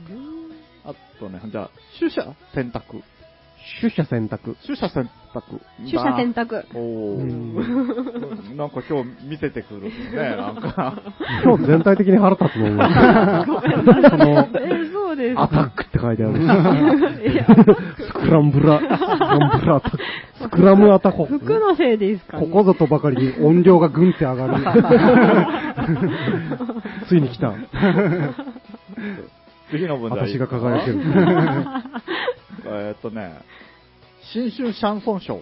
[0.85, 2.23] あとね、じゃあ、取捨
[2.53, 3.01] 選択。
[3.81, 4.57] 取捨選択。
[4.65, 5.61] 取捨選択。
[5.77, 6.65] 取捨選択。
[6.73, 8.55] おー。
[8.55, 9.91] なんか今日見せてくるね、
[10.35, 11.01] なんか。
[11.43, 12.79] 今日全体的に腹立つの思う。
[14.09, 15.39] その、え、そうです。
[15.39, 16.33] アタックって書いてある。
[18.07, 18.95] スクランブラ、スク
[19.25, 19.97] ランブラアタック。
[20.41, 21.25] スクラムアタコ。
[21.25, 22.47] 服のせいですかね。
[22.47, 24.55] ここぞとばかりに音量がぐんって上がる。
[27.07, 27.53] ついに来た。
[29.71, 30.19] 次の文題。
[30.27, 30.99] 私が輝ける。
[32.65, 33.39] えーっとね、
[34.33, 35.41] 新春シャンソンショー。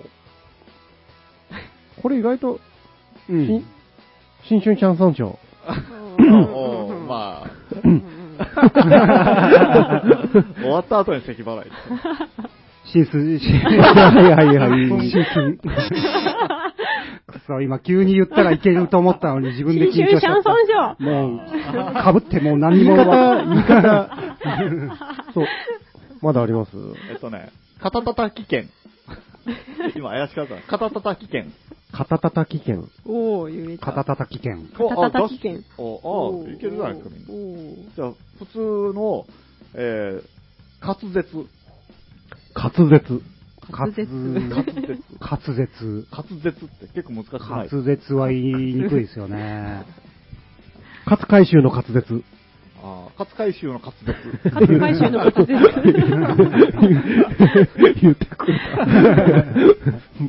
[2.01, 2.59] これ意外と、
[3.29, 3.65] うん新
[4.45, 5.37] 新春シャンソンショー。
[7.07, 7.49] まあ、
[10.61, 11.71] 終わった後に咳払い。
[12.85, 13.71] シンス、シンはい
[14.31, 14.69] はいはい。
[15.09, 15.29] シンス。
[17.49, 21.03] くそ、今急に言ったらいけると思ったのに 自分で緊張しちゃった。
[21.03, 24.09] もう、かぶってもう何言いも方、言い方。
[25.33, 25.45] そう。
[26.21, 26.71] まだあります？
[27.11, 27.49] えっとね、
[27.81, 28.69] 肩たたき券。
[29.95, 30.55] 今怪しかった。
[30.67, 31.51] 肩たたき券。
[31.91, 32.87] 肩たたき券。
[33.05, 33.87] おー、言えた。
[33.87, 34.69] 肩たたき券。
[34.77, 35.57] お肩たたき券。
[35.57, 37.83] あ、おーあいけるじゃないですか、みんな。
[37.95, 38.59] じゃあ、普通
[38.93, 39.25] の、
[39.75, 41.47] えー、滑舌。
[42.53, 43.21] 滑舌。
[43.71, 44.07] 滑舌。
[44.49, 46.07] 滑舌。
[46.11, 46.65] 滑舌。
[46.65, 47.31] って結構難しい？
[47.39, 49.85] 滑舌は言いにくいですよね。
[51.05, 52.23] 勝海舟の滑舌。
[52.81, 54.13] ああ、勝海舟の滑舌。
[54.53, 55.45] 勝海舟の滑舌。
[58.01, 58.59] 言ってくれ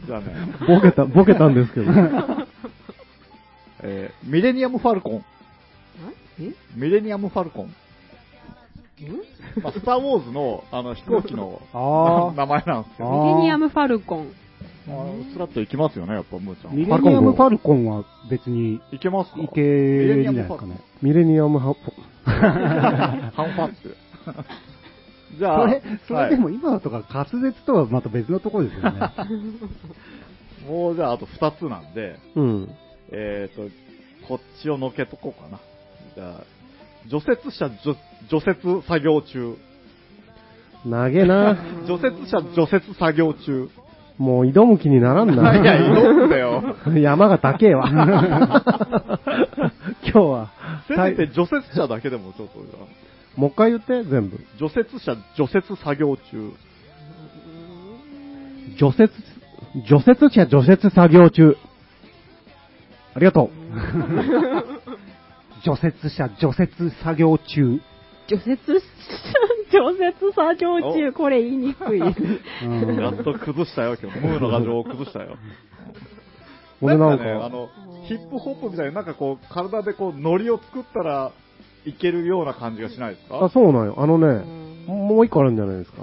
[0.06, 0.20] た。
[0.66, 1.86] ボケた、ボケたんですけど。
[3.82, 5.24] えー、ミレニアム・ファルコン。
[6.40, 6.52] え？
[6.76, 7.72] ミレニアム・ファルコン。
[9.62, 11.60] まあ、スター・ウォーズのあの飛行機の
[12.36, 14.32] 名前なんですけど、ミレニアム・ファルコン。
[14.86, 16.74] まあ、スラッと行きますよね、やっぱ、ムーちゃん。
[16.74, 19.40] ミレニアム・ファルコンは別にいけますか？
[19.40, 20.80] いけるんじゃないですかね。
[21.02, 21.92] ミレニアムハポ、
[22.24, 23.96] ハンファッツ。
[25.38, 29.00] じゃあ、それ、それではも今のとか滑舌とはまた別のところですよね。
[30.66, 32.68] いもうじゃあ、あと2つなんで、うん。
[33.12, 33.62] えっ、と、
[34.26, 35.60] こっちをのけとこうかな。
[36.14, 36.44] じゃあ、
[37.08, 37.96] 除雪車除
[38.28, 39.56] 除雪作業中。
[40.84, 41.56] 投げな。
[41.86, 43.68] 除雪車除雪作業中。
[44.18, 45.56] もう挑む気にならんな。
[45.56, 46.76] いや、挑むんだよ。
[47.00, 47.88] 山が高えわ。
[50.02, 50.50] 今日は。
[50.86, 52.58] せめて除雪車だけでもちょっと
[53.36, 54.38] もう一回言って、全部。
[54.58, 56.52] 除雪車除雪作業中。
[58.76, 59.10] 除雪、
[59.86, 61.56] 除雪車除雪作業中。
[63.14, 63.50] ありがとう。
[65.64, 67.80] 除雪車除雪作業中。
[68.28, 68.58] 除雪、
[69.72, 72.14] 除雪作業中、これ言いにくいやっ
[73.24, 74.20] と崩したよ、今日。
[74.20, 75.36] ムーの牙城を崩したよ。
[76.80, 77.68] 俺なんかね、あの、
[78.06, 81.32] ヒップホップみたいな、なんかこう、体でこう、ノリを作ったら
[81.84, 83.94] いけるような感じがしないですあ、かそうなんよ。
[83.98, 86.02] あのうね、んもう一個あるんじゃないですか？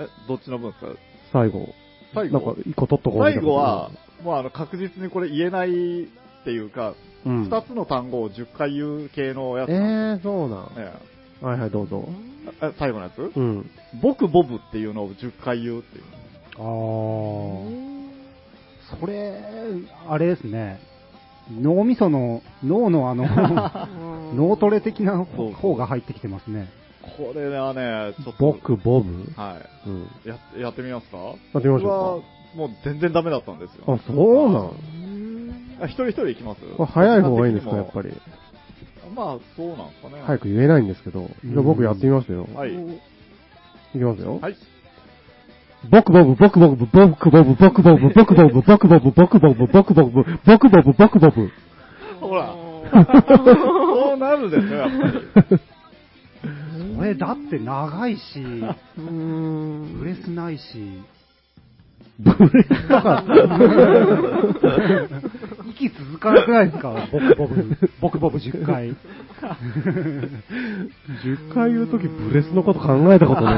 [0.00, 0.90] え、どっちの分ですか？
[1.32, 1.68] 最後。
[2.14, 2.38] 最後？
[2.40, 3.90] なんか、一個取っとこう最後は、
[4.24, 6.08] もうあの、確実にこれ言えない
[6.46, 6.94] っていうか、
[7.24, 7.44] うん。
[7.46, 10.68] 二つの単語を10回言う系のやつえなんでー、そうなん。
[10.68, 10.92] すね。
[11.42, 12.08] はいはい、どうぞ。
[12.62, 13.18] え最後のやつ？
[13.36, 13.68] うん。
[14.00, 16.04] 僕ボブっていうのを10回言うっていう。
[16.56, 18.06] あー
[19.00, 19.42] それ、
[20.08, 20.78] あれですね。
[21.50, 23.24] 脳みその、脳のあの、
[24.34, 26.68] 脳トレ的な方が入ってきてますね。
[27.16, 28.52] これはね、ちょっと。
[28.52, 29.24] 僕、ボブ？
[29.36, 29.88] はい。
[29.88, 30.06] うん。
[30.24, 31.16] ややってみますか？
[31.18, 32.24] やってみましょうか
[32.54, 33.84] 僕はもう全然ダメだったんですよ。
[33.88, 34.12] あ、そ
[34.46, 35.05] うなん
[35.80, 36.60] あ一人一人行きます？
[36.76, 38.08] これ早い方がいいんですか、やっぱり。
[39.14, 40.22] まあ、そうなんですかね。
[40.26, 41.28] 早く言えないんですけど。
[41.44, 42.46] じゃあ僕やってみますよ。
[42.54, 42.72] はい。
[42.74, 42.76] い
[43.92, 44.38] きますよ。
[44.40, 44.56] はい。
[45.90, 51.50] 僕ボブ、僕ボブ、僕ボブ、僕ボブ、僕ボブ、僕ボブ、僕ボブ、僕ボブ、僕ボブ、僕ボブ。
[52.20, 52.54] ほら。
[52.92, 54.90] そうなるでしょ、やっ
[55.34, 55.58] ぱり。
[56.96, 60.62] これだって長いし、うーんブレスないし。
[65.70, 67.06] 息続かなくないですか？
[67.12, 68.94] 僕ボブ、僕ボブ10回。
[71.24, 73.54] 10回言うときブレスのこと考えたことない。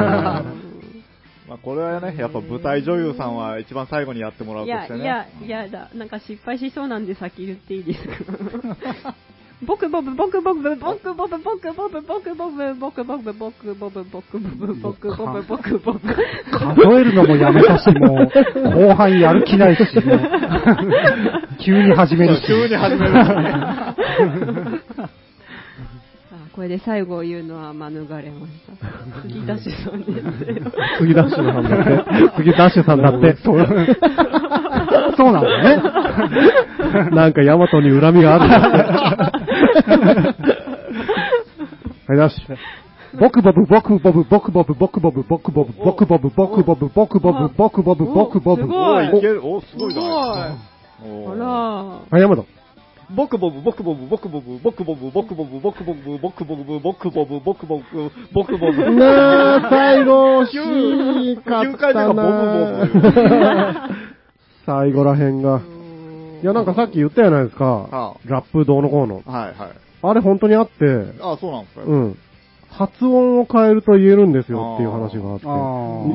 [1.49, 5.01] まあ、これはね、やっぱ舞台女優さんは一番最後にやってもらういや、としてね。
[5.01, 5.89] いや、いやだ。
[5.95, 9.15] なんか失敗しそうなんで先言っていいですか
[9.67, 16.01] 僕ボブ、僕ボブ、僕ボブ、僕ボブ、僕ボブ、僕ボブ、僕ボブ、僕ボブ、僕ボブ、僕ボブ。
[16.53, 18.31] 数えるのもやめたし、もう、
[18.89, 20.19] 後半やる気ないし、も
[21.65, 22.47] 急に始めるし。
[22.47, 23.15] 急に始める。
[26.59, 29.23] これで最後を言うのは免れました。
[29.23, 30.73] 杉田氏さんですよ。
[30.99, 32.43] 次ダッシュさんだって。
[32.43, 33.37] 次ダッシュさんだって。
[33.43, 33.59] そう
[35.33, 35.83] なんだね。
[37.15, 38.57] なんかヤマトに恨みがあるんだ
[40.31, 40.53] って。
[42.09, 42.57] はい、ダッシュ。
[43.19, 48.63] 僕ボブ、僕ボブ、僕ボブ、僕ボブ、僕ボブ、僕ボブ、僕ボブ、僕ボブ、僕ボブ、僕ボブ。
[48.63, 49.41] すごいおいける。
[49.47, 50.65] お、すごいじゃないです
[51.03, 51.09] か。
[51.09, 52.45] おあーらはい、ヤマト。
[53.11, 57.85] 僕ボブ、僕ボブ、僕ボブ、僕ボブ、僕ボブ、僕ボブ、僕ボブ、僕ボブ、僕ボブ、
[58.35, 58.95] 僕ボブ。
[58.95, 60.47] なあ、最後、惜
[61.37, 63.89] しか9った回目がボブな
[64.67, 65.61] 最後らへんが。
[66.43, 68.17] いや、なんかさっき言ったじゃないですかは。
[68.25, 69.23] ラップどうのこうの。
[69.27, 69.71] はいはい。
[70.01, 70.75] あれ本当にあって、
[71.21, 71.83] あ、そうなんですか。
[71.83, 72.19] うん。
[72.71, 75.47] 発音を変えると言えるんですよっていう話があって。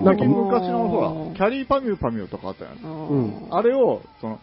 [0.03, 2.91] なんか、昔のほら、キャリーパミューパミューとかあったじゃないですか。
[2.91, 4.39] うんあれを、その、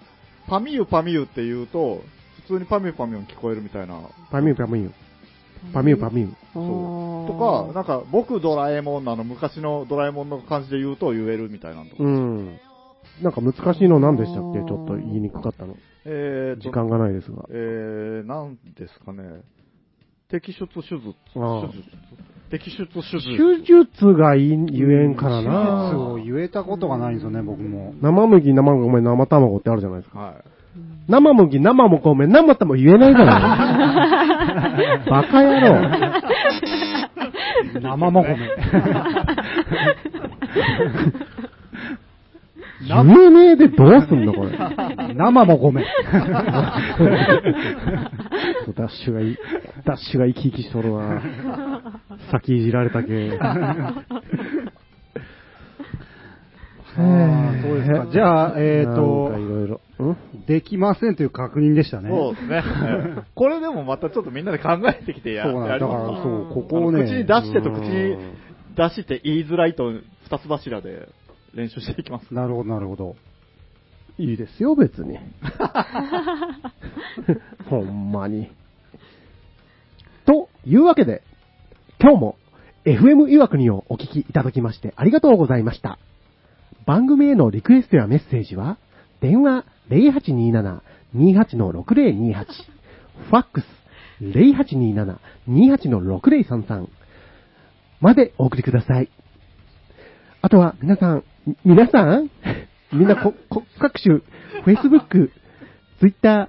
[0.48, 2.02] パミューパミューって言うと、
[2.46, 4.00] 普通にパミューパミューに聞こえるみたいな。
[4.30, 4.92] パミューパミュー。
[5.72, 6.34] パミューパミュー。
[6.54, 7.26] そう。
[7.28, 12.02] とか、なんか、僕ドラえもんなの昔のドラえもんの感じで言うと言えるみたいなのとか。
[12.02, 12.60] うん。
[13.22, 14.60] なんか難しいの何でしたっけ？
[14.60, 15.76] ちょっと言いにくかったの。
[16.04, 17.44] えーと時間がないですが。
[17.50, 19.42] えー、なんですかね。
[20.30, 21.14] 摘出手術。
[21.36, 21.88] ああ手術。
[22.50, 23.36] 摘出手術。
[23.64, 27.94] 手術が言えんから手術なを言えたことがないんですよね、僕も。
[28.00, 30.18] 生麦、生米、生卵ってあるじゃないですか。
[30.18, 30.34] はい。
[31.08, 33.40] 生麦、生も米、生卵言えないから。
[35.10, 35.80] バカ野郎。
[37.80, 38.36] 生も米。
[42.86, 44.56] 言えねえでどうすんのこれ？
[45.14, 45.84] 生も米。
[48.64, 49.36] そうダッシュがいい、
[49.84, 51.20] ダッシュが生き生きしとるな
[52.30, 53.38] 先いじられたけ。
[56.96, 58.06] あーそうですか。
[58.12, 59.80] じゃあ、えっ、とか、いろいろ。
[60.04, 60.16] ん？
[60.46, 62.08] できませんという確認でしたね。
[62.10, 62.62] そうですね。
[62.64, 68.16] えーこれでもまたちょっとみんなで考えてきてやそうなんだやりますからそうここをね口に出してと口に
[68.76, 71.08] 出して言いづらいと二つ柱で
[71.54, 72.32] 練習していきます。
[72.32, 73.16] なるほど、なるほど。
[74.18, 75.18] いいですよ、別に。
[77.68, 78.48] ほんまに。
[80.26, 81.22] というわけで、
[82.00, 82.36] 今日も
[82.84, 85.98] FM いわくにをお聞きいただきましてありがとうございました。
[86.86, 88.78] 番組へのリクエストやメッセージは、
[89.20, 92.46] 電話0827-28-6028、
[93.30, 93.66] ファックス
[95.48, 96.88] 0827-28-6033
[98.00, 99.10] までお送りください。
[100.42, 102.30] あとは、皆さん、み皆さん
[102.92, 104.20] みんなこ、こ、各種、
[104.64, 105.30] Facebook、
[105.98, 106.48] Twitter、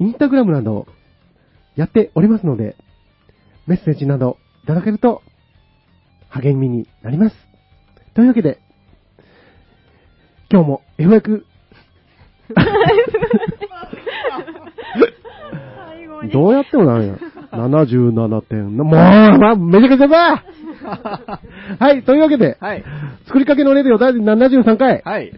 [0.00, 0.86] Instagram など、
[1.74, 2.76] やっておりますので、
[3.66, 5.22] メッセージなどいただけると、
[6.30, 7.36] 励みになります。
[8.14, 8.58] というわけで、
[10.50, 11.44] 今日も役、
[15.76, 16.30] 最後に。
[16.30, 17.18] どうやってもダメよ。
[17.52, 18.76] 77点。
[18.76, 20.44] もう、まあ、めちゃくちゃだ
[21.78, 22.84] はい、というわけで、はい。
[23.26, 25.32] 作りかけのレディオ第73回、はい。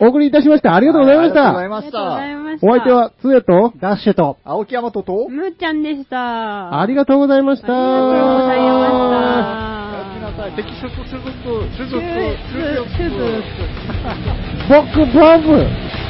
[0.00, 0.74] お送りいたしました。
[0.74, 1.68] ありがとうございましありがとうございた。
[1.68, 2.38] ましありがとうございた。
[2.42, 2.66] ました。
[2.66, 6.80] お相手は、つえと、ダッシュと、青木山とと、むーちゃんでした。
[6.80, 7.68] ありがとうございました。
[7.68, 10.50] ありがとうございやまってみなさい。
[10.52, 11.30] 摘出手術、
[11.78, 12.58] 手術、した。
[12.58, 12.82] 手術。
[12.98, 13.16] 手術。
[14.68, 16.01] 僕、ボブ